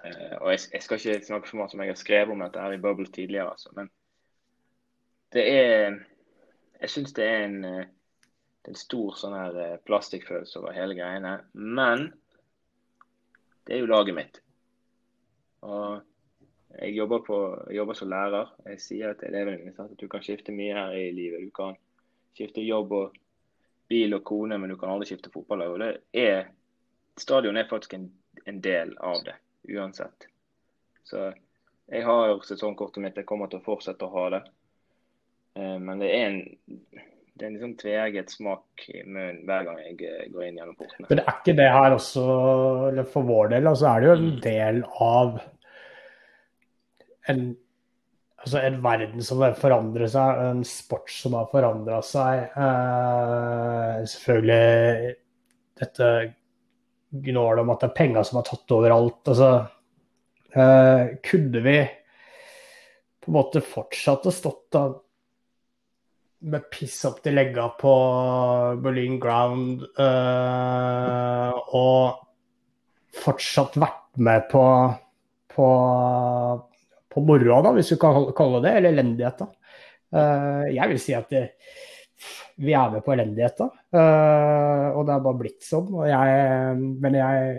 [0.04, 2.62] Eh, og jeg, jeg skal ikke snakke for mye som jeg har skrevet om dette
[2.62, 3.90] her i Bubble tidligere, altså, men
[5.32, 5.98] det er
[6.78, 7.86] Jeg syns det er en, eh,
[8.70, 11.32] en stor sånn her eh, plastikkfølelse over hele greiene.
[11.52, 12.04] Men
[13.66, 14.38] det er jo laget mitt.
[15.66, 15.98] Og
[16.78, 18.52] jeg jobber, på, jeg jobber som lærer.
[18.70, 21.48] Jeg sier til elevene mine at du kan skifte mye her i livet.
[21.48, 21.74] Du kan
[22.38, 23.18] skifte jobb og
[23.88, 25.74] bil og kone, men du kan aldri skifte fotballag.
[25.74, 26.48] Og det er,
[27.20, 28.08] stadion er faktisk en,
[28.44, 29.36] en del av det,
[29.72, 30.28] uansett.
[31.08, 31.30] Så
[31.88, 34.42] jeg har jo sesongkortet mitt, jeg kommer til å fortsette å ha det.
[35.56, 36.40] Eh, Men det er en,
[37.38, 40.76] det er en liksom tveegget smak i munnen hver gang jeg eh, går inn gjennom
[40.76, 41.06] portene.
[41.08, 42.26] Men det er ikke det her også,
[42.90, 45.40] eller for vår del, altså er det jo en del av
[47.28, 47.42] en,
[48.42, 52.44] altså en verden som har forandret seg, en sport som har forandra seg.
[52.54, 55.14] Eh, selvfølgelig
[55.78, 56.12] dette
[57.08, 59.20] gnålet om at det er penger som har tatt over alt.
[59.32, 59.50] Altså,
[60.54, 61.76] eh, kunne vi
[63.18, 64.86] på en måte fortsatt å stått da
[66.48, 67.92] med piss opp til legga på
[68.82, 72.20] Berlin Ground eh, og
[73.18, 74.62] fortsatt vært med på,
[75.54, 75.68] på,
[77.18, 79.44] på moroa, da, hvis du kan kalle det, eller elendighet.
[79.44, 79.78] da.
[80.18, 81.44] Eh, jeg vil si at det,
[82.64, 83.70] vi er med på elendighet, da.
[84.00, 85.90] Eh, og det er bare blitt sånn.
[85.94, 87.58] Og jeg, men jeg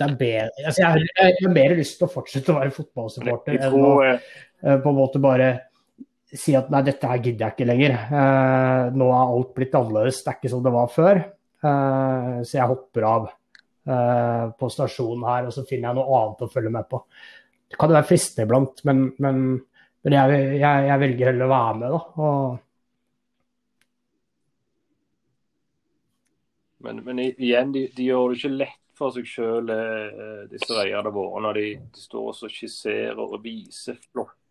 [0.00, 2.72] det er bedre, altså jeg, jeg, jeg har mer lyst til å fortsette å være
[2.72, 4.22] fotballsupporter enn å eh,
[4.64, 5.50] eh, på en måte bare
[6.30, 7.96] si at nei, dette her gidder jeg ikke lenger.
[8.06, 11.20] Eh, nå er alt blitt annerledes, det er ikke som det var før.
[11.60, 16.46] Eh, så jeg hopper av eh, på stasjonen her, og så finner jeg noe annet
[16.46, 17.02] å følge med på.
[17.70, 19.38] Det kan være fristende iblant, men, men,
[20.04, 22.26] men jeg, jeg, jeg velger heller å være med, da.
[22.26, 22.58] Og,
[26.80, 29.68] Men, men igjen, de, de gjør det ikke lett for seg sjøl,
[30.48, 33.98] disse veiene våre, når de, de står og skisserer og viser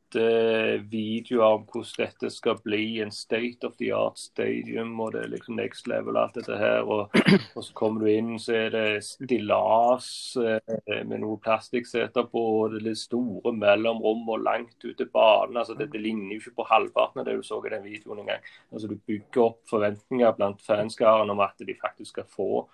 [0.10, 5.00] flott videoer om hvordan dette skal bli en state of the art stadium.
[5.00, 6.82] og Det er liksom next level alt dette her.
[6.84, 7.10] Og,
[7.56, 12.64] og så kommer du inn, så er det stillas eh, med noe plastikkseter på.
[12.64, 15.58] og Det er litt store mellomrom og langt ute til banen.
[15.58, 18.20] altså det, det, ligner jo ikke på halvparten av det du så i den videoen
[18.24, 18.44] engang.
[18.74, 22.68] Altså, du bygger opp forventninger blant fanskaren om at de faktisk skal få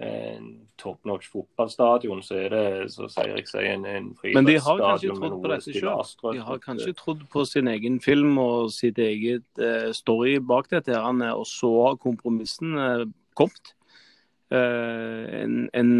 [0.00, 0.46] en
[0.80, 4.80] top notch fotballstadion, så er det så sier jeg seg en, en Men de har
[4.80, 6.14] kanskje trodd på dette selv?
[6.24, 10.96] De har kanskje trodd på sin egen film og sitt eget eh, story bak dette,
[10.96, 13.04] her, og så har kompromissen eh,
[13.36, 13.74] kommet.
[14.50, 15.90] Eh, en, en,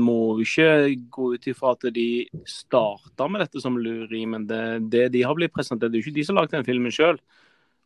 [0.00, 0.68] må ikke
[1.12, 2.08] gå ut ifra at de
[2.48, 6.08] starta med dette som lureri, men det, det de har blitt presentert, det er jo
[6.08, 7.18] ikke de som har lagd den filmen sjøl.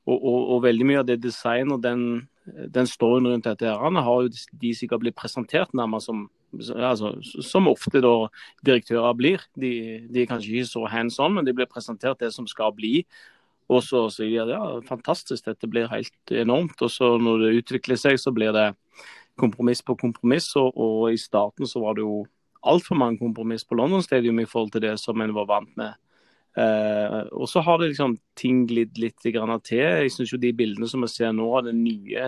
[0.02, 2.06] Og, og, og, veldig mye av det design og den
[2.44, 4.30] den storyen rundt dette her, har jo
[4.60, 6.28] de sikkert blitt presentert nærmest som
[6.58, 8.28] altså, som ofte da
[8.66, 9.44] direktører blir.
[9.54, 12.74] De, de er kanskje ikke så hands on, men de blir presentert det som skal
[12.76, 13.02] bli.
[13.72, 16.76] Og så sier de ja, fantastisk, dette blir helt enormt.
[16.82, 18.72] Og så når det utvikler seg, så blir det
[19.40, 20.50] kompromiss på kompromiss.
[20.60, 22.24] Og, og i starten så var det jo
[22.62, 25.96] altfor mange kompromiss på London Stadium i forhold til det som en var vant med.
[26.52, 29.38] Uh, og så har det liksom ting glidd litt til.
[29.72, 32.26] Jeg syns jo de bildene som vi ser nå av den nye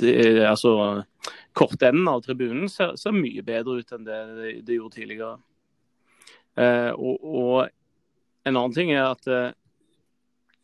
[0.00, 1.02] det, altså
[1.56, 4.20] Kortenden av tribunen ser, ser, mye bedre ut enn det
[4.66, 5.36] det gjorde tidligere.
[6.58, 7.56] Uh, og, og,
[8.42, 9.54] en annen ting er at uh,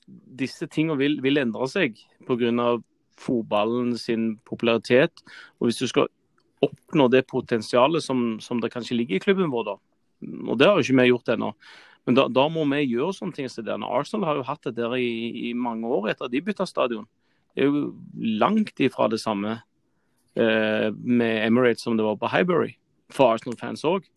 [0.09, 2.79] disse tingene vil, vil endre seg pga.
[3.18, 5.22] fotballen sin popularitet.
[5.61, 6.09] Og hvis du skal
[6.64, 9.76] oppnå det potensialet som, som det kanskje ligger i klubben vår, da,
[10.49, 11.53] og det har jo ikke vi gjort ennå,
[12.09, 13.74] men da, da, må vi gjøre sånne ting som det.
[13.84, 17.04] Arsenal har jo hatt det der i, i mange år etter at de bytta stadion.
[17.52, 17.90] Det er jo
[18.40, 19.59] langt ifra det samme
[20.32, 22.78] eh, med Emirates som det var på Highbury,
[23.12, 24.09] for Arsenal-fans òg.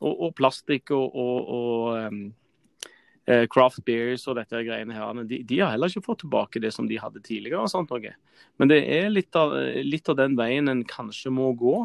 [0.00, 5.60] Og, og, plastikk og, og, og um, craft beers og dette greiene her, de, de,
[5.60, 7.60] har heller ikke fått tilbake det som de hadde tidligere.
[7.60, 8.14] og sånt noe.
[8.56, 9.52] Men det er litt av,
[9.84, 11.76] litt av den veien en kanskje må gå.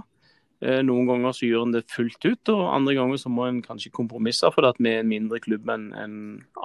[0.59, 3.61] Eh, noen ganger så gjør en det fullt ut, og andre ganger så må en
[3.63, 6.15] kanskje kompromisse for at vi er en mindre klubb enn en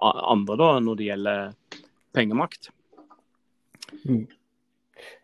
[0.02, 1.52] andre da, når det gjelder
[2.14, 2.72] pengemakt.
[4.02, 4.24] Mm.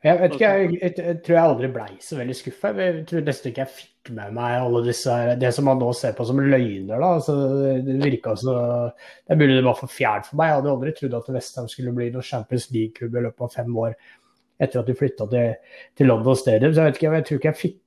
[0.05, 2.71] Jeg vet ikke, jeg, jeg, jeg, tror jeg aldri blei så veldig skuffa.
[2.79, 6.15] Jeg tror nesten ikke jeg fikk med meg alle disse Det som man nå ser
[6.17, 7.11] på som løgner, da.
[7.19, 7.37] Altså,
[7.85, 8.55] det virka så
[8.95, 10.51] Det er mulig det var for fjernt for meg.
[10.51, 13.79] Jeg hadde aldri trodd at Vestheim skulle bli noen Champions League-klubb i løpet av fem
[13.85, 13.95] år
[14.61, 16.75] etter at de flytta til, til, London Stadium.
[16.75, 17.79] Så jeg vet ikke, jeg tror ikke jeg fikk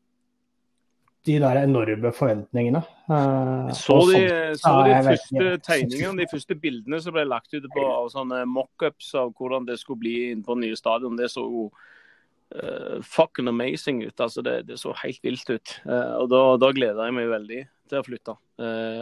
[1.26, 2.82] de der enorme forventningene.
[3.08, 4.22] Uh, så de,
[4.60, 9.32] så de første tegningene, de første bildene som ble lagt ut på sånne mockups av
[9.38, 14.04] hvordan det skulle bli inn på det nye stadion, det så jo uh, fucking amazing
[14.04, 14.20] ut.
[14.20, 15.78] altså Det, det så helt vilt ut.
[15.88, 18.38] Uh, og da, da, gleder jeg meg veldig til å flytte.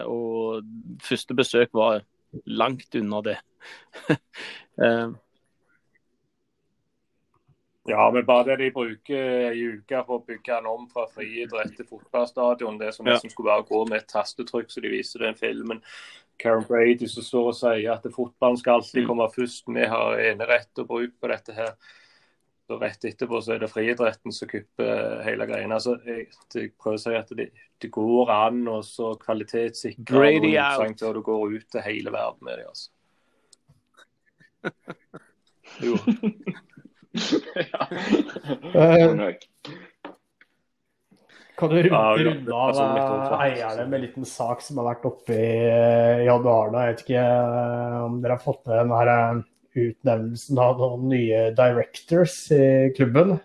[0.09, 0.63] og
[1.05, 2.01] første besøk var
[2.45, 3.37] langt unna det.
[7.89, 11.73] Ja, men bare det de bruker i uka for å bygge den om fra friidrett
[11.77, 13.15] til fotballstadion, det som ja.
[13.23, 15.81] skulle være å gå med et tastetrykk, så de viser den filmen.
[16.41, 19.09] Karen Brady som står og sier at fotballen skal alltid mm.
[19.09, 19.65] komme først.
[19.73, 21.73] Vi har enerett og bruk på dette her.
[22.69, 25.67] Så rett etterpå så er det friidretten som kupper hele greia.
[25.67, 27.49] Altså, jeg, jeg, prøver å si at det,
[27.81, 28.79] det går an å
[29.25, 30.21] kvalitetssikre
[31.09, 32.69] og du går ut til hele verden med det.
[32.69, 32.89] altså.
[35.81, 35.95] Jo.
[37.71, 37.87] Ja.
[41.61, 45.35] Kan du runde, runde av uh, eierne med en liten sak som har vært oppe
[45.35, 46.71] i januar?
[46.73, 49.43] Jeg vet ikke uh, om dere har fått med den her uh,
[49.77, 53.37] utnevnelsen av noen nye directors i klubben.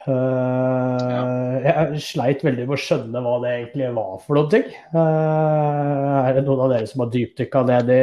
[0.00, 4.62] Uh, jeg sleit veldig med å skjønne hva det egentlig var for noe.
[4.94, 8.00] Uh, er det noen av dere som har dypdykka ned i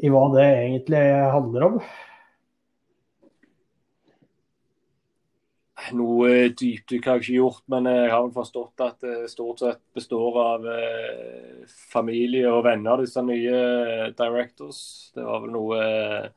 [0.00, 1.02] i hva det egentlig
[1.34, 1.78] handler om?
[5.96, 10.38] Noe dypdykk har jeg ikke gjort, men jeg har forstått at det stort sett består
[10.40, 15.10] av eh, familie og venner, disse nye directors.
[15.16, 16.30] Det var vel noe eh,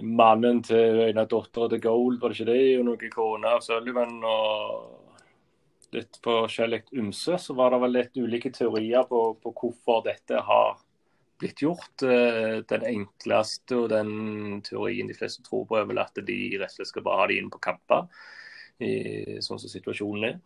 [0.00, 2.60] Mannen til en av dattera til Gold, var det ikke det?
[2.78, 5.04] Og noen kone av Sullivan og
[5.94, 7.36] litt forskjellig ymse.
[7.38, 10.80] Så var det vel litt ulike teorier på, på hvorfor dette har
[11.40, 12.02] blitt gjort.
[12.02, 16.70] Eh, den enkleste og den teorien de fleste tror på, er vel at de rett
[16.70, 18.08] og slett skal bare ha de inn på kamper,
[18.82, 18.94] i,
[19.44, 20.40] sånn som situasjonen er.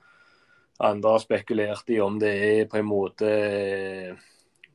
[0.88, 4.26] Andre har spekulert i om det er på en måte eh,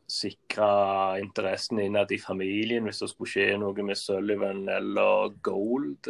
[0.10, 6.10] sikre interessen innad i familien hvis det skulle skje noe med Sullivan eller Gold.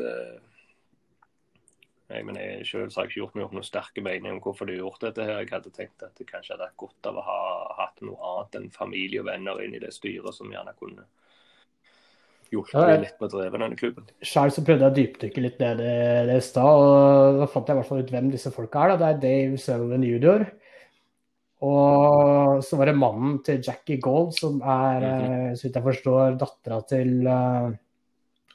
[2.14, 4.76] Jeg, men jeg selv har ikke gjort meg opp noen sterke meninger om hvorfor de
[4.76, 5.26] har gjort dette.
[5.26, 5.42] her.
[5.42, 7.42] Jeg hadde tenkt at det kanskje hadde vært godt av å ha
[7.82, 11.08] hatt noe annet enn familie og venner inn i det styret, som gjerne kunne
[12.54, 14.10] hjulpet Ja, litt med å dreve denne klubben.
[14.22, 15.96] Sjøl så prøvde jeg å dypdykke litt ned i
[16.30, 18.94] det i stad, og da fant jeg i hvert fall ut hvem disse folka er.
[18.94, 19.00] Da.
[19.02, 20.46] Det er Dave Sullivan jr.
[21.64, 26.38] Og så var det mannen til Jackie Gold, som er, eh, så vidt jeg forstår,
[26.40, 27.72] dattera til, eh,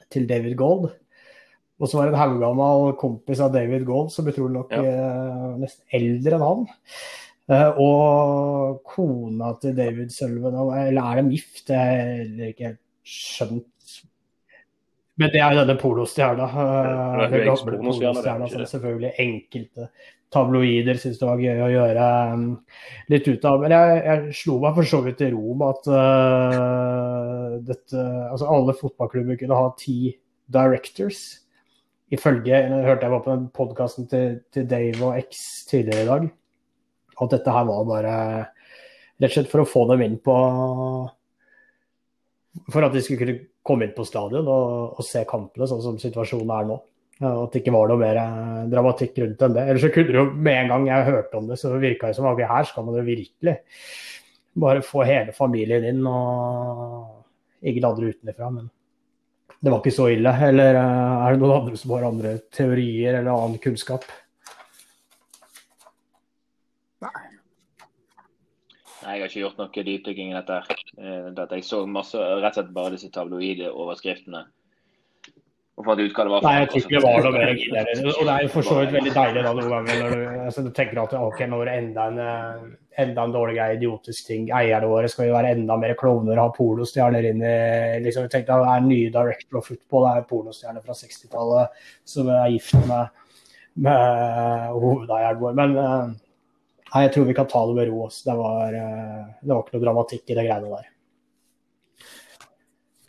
[0.09, 0.91] til David Gold.
[1.79, 4.83] Og så var det en haugammal kompis av David Gold, som utrolig nok Ja.
[4.83, 6.67] eh, nesten eldre enn han.
[7.49, 11.65] Eh, og kona til David Sølven, eller er de gift?
[11.67, 13.65] Det jeg heller ikke helt skjønt.
[15.19, 16.45] Men det er denne polostjerna.
[16.47, 19.89] Ja, det er eh, er som selvfølgelig enkelte
[20.33, 22.45] tabloider syntes det var gøy å gjøre um,
[23.09, 23.63] litt ut av.
[23.63, 28.49] Men jeg, jeg slo meg for så vidt i ro med at uh, dette, altså
[28.53, 30.13] alle fotballklubber kunne ha ti
[30.49, 31.23] directors.
[32.13, 36.27] Ifølge jeg hørte jeg var på podkasten til, til Dave og X tidligere i dag,
[37.21, 38.15] at dette her var bare
[39.19, 40.35] rett og slett for å få dem inn på
[42.73, 45.99] For at de skulle kunne komme inn på stadion og, og se kampene sånn som
[46.01, 46.77] situasjonen er nå.
[47.19, 49.65] At det ikke var noe mer eh, dramatikk rundt enn det.
[49.67, 52.17] Ellers så kunne det jo med en gang jeg hørte om det, så virka det
[52.17, 53.55] som at her skal man jo virkelig
[54.59, 58.49] bare få hele familien inn og ingen andre utenfra.
[58.55, 58.69] Men
[59.59, 60.31] det var ikke så ille.
[60.49, 64.07] Eller eh, er det noen andre som har andre teorier eller annen kunnskap?
[68.99, 70.61] Nei, jeg har ikke gjort noe dypdykking i dette.
[70.67, 70.81] her.
[70.99, 71.59] Eh, dette.
[71.59, 74.45] Jeg så masse, rett og slett bare disse tabloide overskriftene.
[75.79, 76.43] Og fant ut hva det var.
[76.43, 77.51] Nei, jeg tror ikke det var noe mer.
[78.11, 80.63] Og det er jo for så vidt veldig deilig da noen ganger når du, altså,
[80.65, 82.65] du tenker at ok, nå er det enda en, eh,
[83.05, 84.49] enda en dårlig greie, idiotisk ting.
[84.59, 87.55] Eierne våre skal jo være enda mer klovner, ha pornostjerner inn i
[88.03, 91.81] liksom, Jeg tenkte at det er nye director of football, det er pornostjerner fra 60-tallet
[92.11, 93.25] som er gift med,
[93.87, 95.59] med hovedeieren vår.
[95.63, 96.15] Men eh,
[96.91, 98.01] nei, jeg tror vi kan ta det med ro.
[98.09, 98.25] Også.
[98.27, 100.95] Det, var, eh, det var ikke noe dramatikk i de greiene der.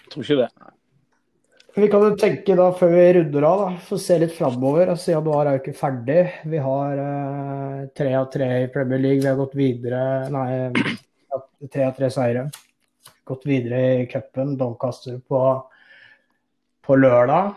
[0.04, 0.76] Jeg Tror ikke det.
[1.76, 4.90] Vi kan jo tenke da, før vi runder av, da, få se litt framover.
[4.90, 6.24] Altså, januar er jo ikke ferdig.
[6.50, 9.22] Vi har eh, tre av tre i Premier League.
[9.22, 10.02] Vi har gått videre
[10.34, 10.48] Nei,
[11.70, 12.48] tre av tre seire.
[13.30, 14.56] Gått videre i cupen.
[14.58, 15.42] Doncaster på,
[16.86, 17.54] på lørdag.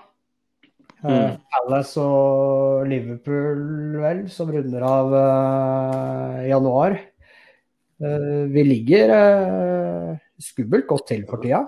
[1.03, 1.39] Eh, Mm.
[1.51, 6.95] Palace og Liverpool, vel, som runder av uh, januar.
[7.99, 11.65] Uh, vi ligger uh, skummelt godt til for tida.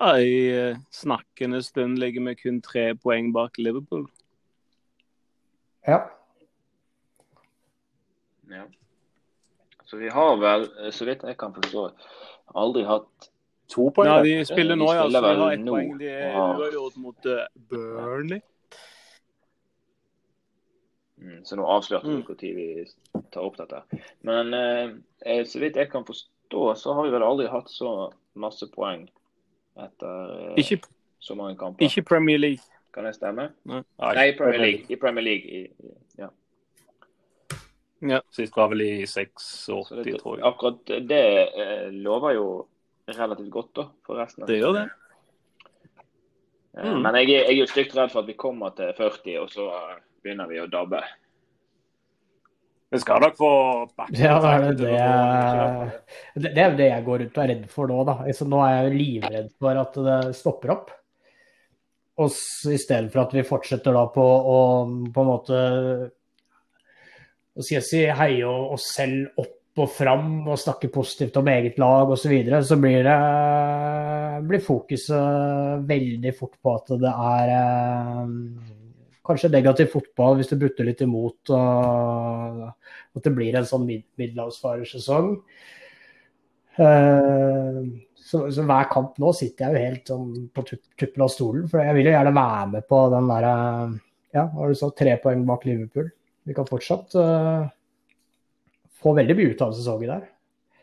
[0.00, 4.06] Ja, I eh, snakkende stund ligger vi kun tre poeng bak Liverpool.
[5.86, 5.98] Ja.
[8.50, 8.64] Ja.
[9.84, 11.90] Så vi har vel, eh, så vidt jeg kan forstå,
[12.54, 13.28] aldri hatt
[13.72, 14.08] To poeng.
[14.10, 15.04] Ja, de spiller nå, ja.
[15.08, 15.92] Så de har ett poeng.
[15.98, 16.90] De er Ja.
[16.96, 18.40] mot eh, Burnley.
[21.22, 22.24] Mm, Så nå avslørte vi Mm.
[22.26, 23.82] når vi tar opp dette.
[24.22, 24.90] Men eh,
[25.24, 29.08] eh, så vidt jeg kan forstå, så har vi vel aldri hatt så masse poeng
[29.76, 30.82] etter uh, Ikke,
[31.22, 31.84] så mange kamper.
[31.84, 32.62] ikke Premier League.
[32.92, 33.48] Kan det stemme?
[33.64, 34.84] Nei, Nei, Premier League.
[34.92, 35.48] I Premier League.
[35.48, 36.28] I, ja.
[38.02, 38.20] ja.
[38.30, 40.44] Sist var vel i 86, det, tror jeg.
[40.44, 41.24] akkurat det
[41.56, 42.48] uh, lover jo
[43.08, 44.44] relativt godt da, for resten.
[44.44, 44.88] av Det gjør det.
[44.88, 44.98] Eh,
[46.72, 47.02] Mm.
[47.04, 49.66] Men jeg, jeg er jo stygt redd for at vi kommer til 40, og så
[50.24, 51.02] begynner vi å dabbe.
[52.92, 53.52] Vi skal nok få
[53.96, 54.90] bakke Ja, det det
[56.36, 58.18] det det, er det jeg går rundt og er redd for nå, da.
[58.26, 60.92] Altså, nå er jeg livredd for at det stopper opp.
[62.20, 62.28] Og
[62.68, 64.58] i stedet for at vi fortsetter da på å
[65.14, 65.62] på en måte
[67.52, 71.78] hva skal jeg si, heie oss selv opp og fram og snakke positivt om eget
[71.80, 73.16] lag osv., så, videre, så blir det
[74.48, 78.81] blir fokuset veldig fort på at det er eh,
[79.26, 81.52] kanskje negativ fotball hvis det butter litt imot.
[81.54, 82.70] og
[83.12, 85.34] at det blir en sånn mid middelhavsfarersesong.
[86.80, 87.80] Eh,
[88.22, 91.84] så, så hver kamp nå sitter jeg jo helt sånn på tuppen av stolen, for
[91.84, 93.54] jeg vil jo gjerne være med på den derre
[94.32, 96.08] Ja, har du sagt tre poeng bak Liverpool?
[96.48, 97.68] Vi kan fortsatt uh,
[99.02, 100.24] få veldig mye ut av sesongen der.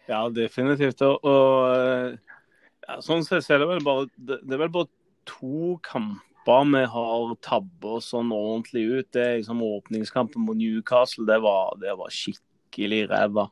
[0.10, 1.02] Ja, definitivt.
[1.06, 2.38] Og, og eh,
[2.86, 4.90] ja, sånn sett så er det vel bare det er vel bare
[5.30, 9.10] to kamper vi har tabba oss sånn ordentlig ut.
[9.14, 13.50] Det er liksom Åpningskampen mot Newcastle, det var, det var skikkelig ræva.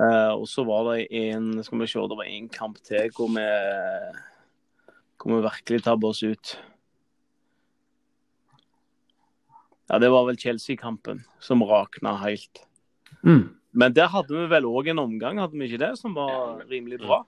[0.00, 3.28] Uh, og så var det en skal vi se, det var en kamp til hvor
[3.34, 3.46] vi,
[5.20, 6.54] hvor vi virkelig tabba oss ut.
[9.90, 12.62] Ja, Det var vel Chelsea-kampen som rakna helt.
[13.72, 17.00] Men der hadde vi vel òg en omgang, hadde vi ikke det, som var rimelig
[17.02, 17.24] bra?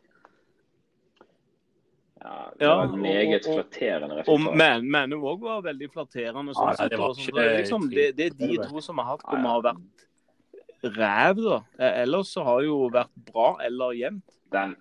[2.23, 4.57] Ja, det var ja, meget og- flatterende Og resultat.
[4.87, 6.55] men, hun òg var veldig flatterende.
[6.55, 7.25] Sånn Ja, det var sånn.
[7.27, 10.97] ikke- det, liksom, det, det er de to som har hatt hvor vi har vært
[10.97, 11.59] ræv, da.
[11.79, 14.25] Eh, Ellers så har det jo vært bra eller jevnt.
[14.53, 14.77] Den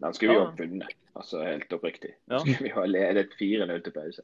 [0.00, 2.14] Den skulle vi jo ha vunnet, altså helt oppriktig.
[2.30, 2.38] Ja.
[2.38, 4.22] Skulle vi ha ledet 4-0 til pause.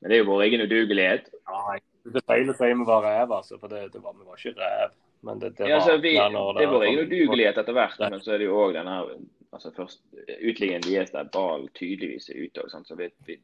[0.00, 1.30] Men det er jo vår egen udugelighet.
[1.48, 3.58] Ja, det er feil å si vi var ræv, altså.
[3.60, 4.90] For det, det var, vi var ikke ræv.
[5.24, 8.34] Men det, det Ja, altså, vi, det er vår egen udugelighet etter hvert, men så
[8.34, 9.14] er det jo òg den her
[9.54, 10.02] altså først,
[10.40, 13.38] Utligningen deres der ballen tydeligvis er ute òg, så vi, vi,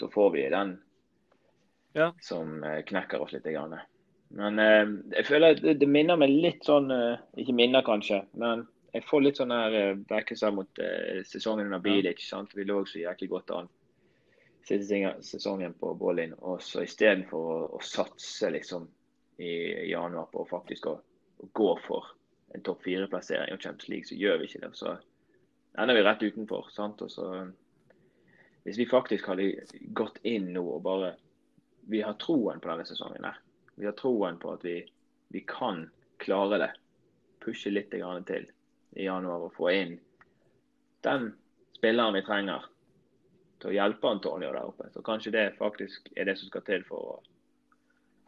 [0.00, 0.76] da får vi den
[1.94, 2.12] Ja.
[2.22, 3.44] som eh, knekker oss litt.
[3.50, 3.74] Grann.
[4.30, 8.22] Men eh, jeg føler at det, det minner meg litt sånn eh, Ikke minner, kanskje,
[8.38, 12.22] men jeg får litt sånn her eh, backelser mot eh, sesongen under Bilic.
[12.22, 12.54] sant?
[12.54, 13.68] Vi lå så jæklig godt an
[14.66, 16.34] siste sesongen på Bollin.
[16.38, 18.86] Og så istedenfor å, å satse liksom
[19.40, 19.50] i
[19.90, 20.96] januar på faktisk å,
[21.40, 22.10] å gå for
[22.54, 24.70] en topp fire-plassering i Champions League, så gjør vi ikke det.
[24.76, 24.96] Så
[25.78, 26.70] ender vi rett utenfor.
[26.70, 27.02] sant?
[27.02, 27.50] Og så
[28.64, 29.54] Hvis vi faktisk hadde
[29.96, 31.14] gått inn nå og bare
[31.88, 33.38] Vi har troen på denne sesongen her.
[33.74, 34.84] Vi har troen på at vi,
[35.28, 36.70] vi kan klare det.
[37.40, 38.46] Pushe litt til
[38.96, 39.98] i januar og få inn
[41.02, 41.32] den
[41.72, 42.66] spilleren vi trenger
[43.60, 44.90] til å hjelpe Antonio der oppe.
[44.92, 47.22] Så kanskje det faktisk er det som skal til for, å-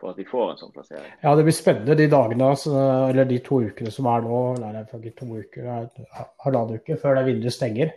[0.03, 1.11] for at vi får en sånn plassering.
[1.23, 4.41] Ja, det blir spennende de dagene, eller de to ukene som er nå.
[4.59, 7.93] Nei, det er to uker, er halvannen uke før det vinduet stenger.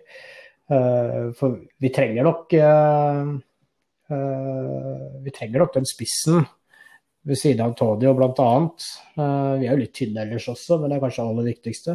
[0.70, 3.18] Eh, for vi trenger nok eh,
[4.10, 6.42] eh, Vi trenger nok den spissen
[7.26, 8.70] ved siden av Antonio bl.a.
[9.58, 11.92] Vi er jo litt tynne ellers også, men det er kanskje det aller viktigste.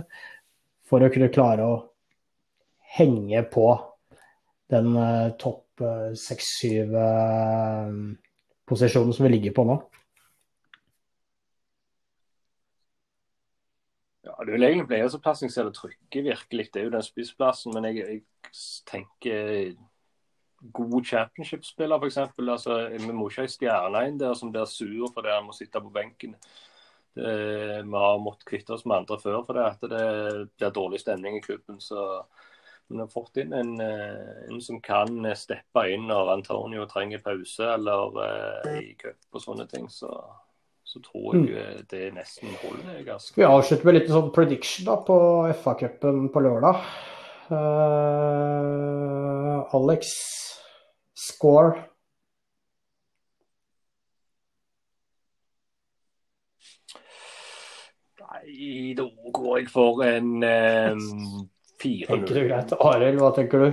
[0.91, 1.85] For å kunne klare å
[2.97, 3.67] henge på
[4.75, 4.89] den
[5.39, 5.67] topp
[6.19, 9.77] seks-syv-posisjonen som vi ligger på nå.
[14.47, 16.69] Det vil egentlig bli en plass jeg ser det trykker virkelig.
[16.73, 17.75] Det er jo den spissplassen.
[17.75, 18.23] Men jeg, jeg
[18.89, 19.75] tenker
[20.73, 22.19] god championship-spiller, f.eks.
[22.49, 25.57] Altså, vi må ikke ha en stjerne inn der som blir sur fordi han må
[25.57, 26.37] sitte på benken.
[27.17, 27.33] Det,
[27.85, 30.05] vi har måttet kvitte oss med andre før for det at det
[30.61, 31.81] blir dårlig stemning i klubben.
[31.81, 32.23] så
[32.91, 37.69] vi har fått inn en, eh, en som kan steppe inn når Antonio trenger pause
[37.77, 39.87] eller uh, i cup og sånne ting.
[39.95, 40.11] Så,
[40.91, 43.03] så tror jeg eh, det nesten holder.
[43.07, 43.37] ganske.
[43.39, 45.17] Vi avslutter med litt sånn prediction da på
[45.63, 46.81] FA-cupen på lørdag?
[47.51, 48.17] Uh,
[49.79, 50.11] Alex,
[51.15, 51.85] score.
[58.25, 59.07] Nei, da
[59.39, 62.49] går jeg for en eh, Enkelt og 4-0.
[62.51, 62.75] greit.
[62.91, 63.71] Arild, hva tenker du?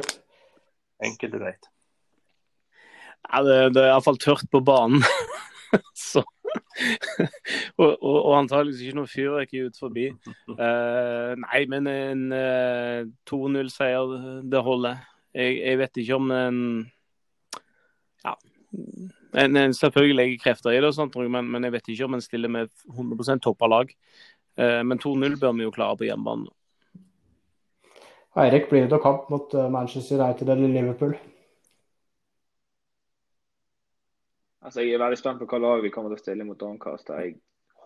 [1.10, 1.66] Enkelt og greit.
[3.28, 5.02] Ja, det, det er iallfall tørt på banen.
[6.08, 6.22] Så
[7.82, 10.10] og, og, og antakeligvis ikke noe fyrverkeri ut forbi.
[10.52, 14.14] Uh, nei, men en uh, 2-0-seier,
[14.52, 15.02] det holder.
[15.38, 16.62] Jeg, jeg vet ikke om en
[18.26, 18.36] Ja.
[19.38, 22.16] En, en selvfølgelig legger krefter i det, og sånt, men, men jeg vet ikke om
[22.18, 23.92] en stiller med 100 toppa lag.
[24.58, 26.50] Uh, men 2-0 bør vi jo klare på hjemmebane.
[28.38, 31.16] Eirik, blir det kamp mot eh, Manchester United eller Liverpool?
[34.68, 37.22] Altså, Jeg er veldig spent på hva lag vi kommer til å stille mot Doncaster.
[37.24, 37.38] Jeg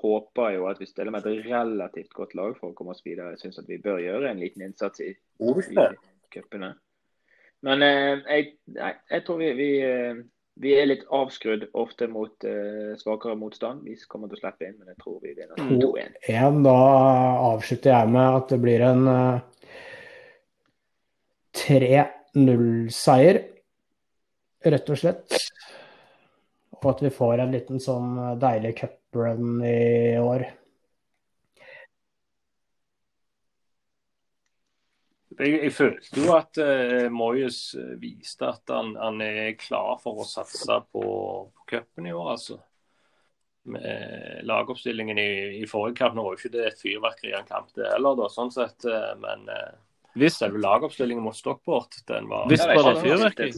[0.02, 3.36] håper jo at vi stiller med et relativt godt lag for å komme oss videre.
[3.36, 5.88] Jeg syns at vi bør gjøre en liten innsats i, i
[6.34, 6.72] cupene.
[7.62, 10.24] Men eh, jeg, nei, jeg tror vi, vi, eh,
[10.66, 13.86] vi er litt avskrudd ofte mot eh, svakere motstand.
[13.86, 15.78] Vi kommer til å slippe inn, men jeg tror vi vinner Mm.
[15.78, 16.18] 2-1.
[16.34, 16.80] En, da
[17.52, 19.40] avslutter jeg med at det blir en uh,
[21.62, 23.44] 3-0-seier,
[24.74, 25.38] rett og slett.
[26.82, 30.48] Og at vi får en liten sånn deilig cuprun i år.
[35.40, 40.22] Jeg, jeg følte jo at uh, Moyes eh, viste at han, han er klar for
[40.22, 41.06] å satse på,
[41.48, 42.60] på cupen i år, altså.
[43.72, 47.50] Med lagoppstillingen i, i forrige kamp Nå var jo ikke det et fyrverkeri av en
[47.52, 48.88] kamp, det heller, da, sånn sett.
[48.90, 49.72] eh, men uh,
[50.18, 53.52] Hvis, selve lagoppstillingen mot Stockport, den var Hvis Ja, var det fyrverkeri?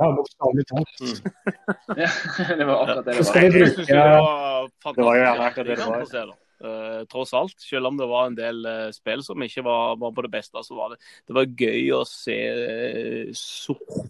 [0.00, 0.94] Ja, bokstavelig talt.
[2.04, 2.08] Ja,
[2.56, 3.68] det var akkurat det det var.
[3.74, 6.04] synes det var fantastisk det det var.
[6.10, 6.24] se.
[6.64, 10.12] Eh, tross alt, selv om det var en del uh, spill som ikke var, var
[10.16, 14.06] på det beste, så var det, det var gøy å se uh, sort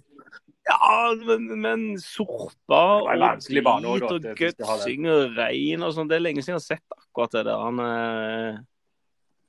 [0.69, 3.09] Ja, men, men sorpa og
[3.43, 6.09] drit og gutsing og regn og sånn.
[6.09, 8.63] Det er lenge siden jeg har sett akkurat det der han, uh,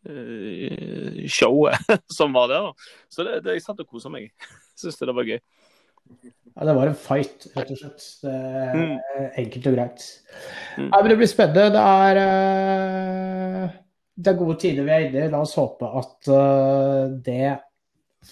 [0.10, 1.78] eh, showet
[2.18, 2.72] som var der.
[3.10, 4.32] Så det, det, jeg satt og kosa meg.
[4.80, 5.40] Syns det var gøy.
[6.56, 8.04] Ja, det var en fight, rett og slett.
[8.24, 8.36] Det
[8.76, 9.00] Mm.
[9.42, 10.04] Enkelt og greit.
[10.78, 10.90] Mm.
[10.92, 11.72] Ja, men det blir spennende.
[11.76, 13.74] Det er eh,
[14.16, 15.32] det er gode tider vi er inne i.
[15.32, 17.58] La oss håpe at uh, det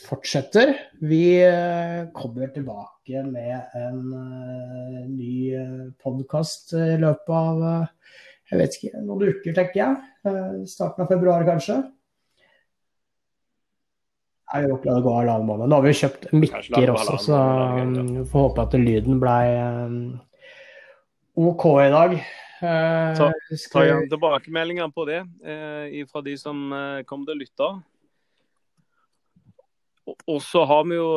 [0.06, 0.72] fortsetter.
[1.04, 4.00] Vi uh, kommer tilbake med en
[5.12, 5.52] ny
[6.00, 7.66] podkast i løpet av
[8.52, 10.66] jeg vet ikke, noen uker, tenker jeg.
[10.70, 11.82] starten av februar, kanskje.
[14.54, 15.66] Jeg har opplevd å gå halvannen måned.
[15.66, 17.38] Nå har vi jo kjøpt mikker også, så
[17.80, 19.38] vi får håpe at lyden ble
[21.42, 22.14] OK i dag.
[22.64, 23.32] Uh, ta,
[23.74, 26.62] ta igjen tilbakemeldinger på det uh, fra de som
[27.10, 27.72] kom til å lytte.
[30.06, 31.10] Og, så har vi jo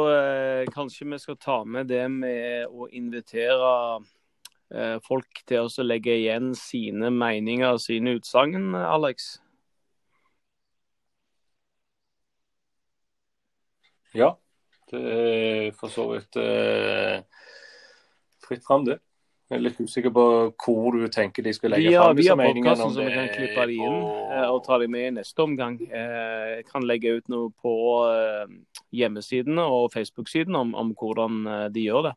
[0.72, 3.72] Kanskje vi skal ta med det med å invitere
[5.04, 9.34] folk til å legge igjen sine meninger, og sine utsagn, Alex?
[14.16, 14.32] Ja,
[14.92, 16.38] det er for så vidt
[18.46, 19.00] fritt fram, det.
[19.46, 20.22] Jeg er litt usikker på
[20.58, 22.64] hvor du tenker de skal legge fram disse meningene.
[22.66, 24.16] Via podkasten, så vi kan klippe de inn og...
[24.34, 25.76] Eh, og ta de med i neste omgang.
[25.86, 27.74] Eh, jeg kan legge ut noe på
[28.10, 28.56] eh,
[28.98, 32.14] hjemmesidene og Facebook-siden om, om, hvordan de gjør det.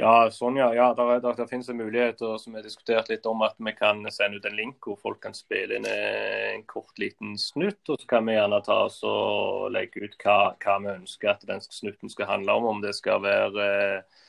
[0.00, 0.70] Ja, sånn ja.
[0.72, 3.74] ja der, der, der finnes det muligheter som vi har diskutert litt om at vi
[3.76, 7.82] kan sende ut en link hvor folk kan spille inn en kort liten snutt.
[7.88, 11.44] Og så kan vi gjerne ta oss og legge ut hva, hva vi ønsker at
[11.48, 12.70] den snutten skal handle om.
[12.72, 14.24] Om det skal være eh,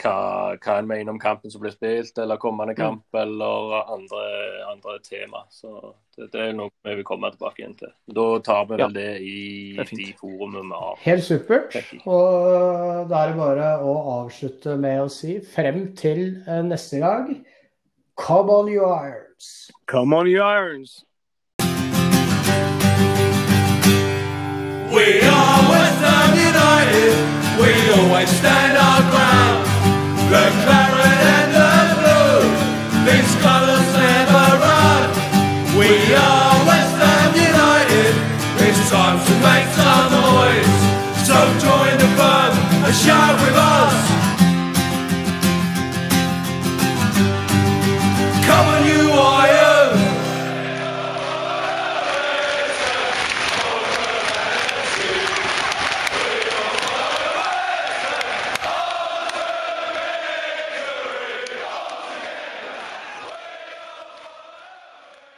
[0.00, 2.78] hva, hva en mener om kampen som blir spilt, eller kommende mm.
[2.78, 3.20] kamp, mm.
[3.20, 4.24] eller andre,
[4.72, 5.44] andre tema.
[5.50, 7.92] Så det, det, er noe vi vil komme tilbake igjen til.
[8.18, 8.90] Da tar vi vel ja.
[8.96, 9.38] det i
[9.78, 11.00] det de forumene vi har.
[11.06, 11.78] Helt supert.
[12.04, 17.34] Og da er det bare å avslutte med å si frem til eh, neste gang
[18.16, 19.72] Come on, you irons.
[19.88, 21.04] Come on, you irons.
[24.94, 27.12] We are Western United.
[27.58, 29.63] We always stand our ground.
[30.30, 30.83] The claret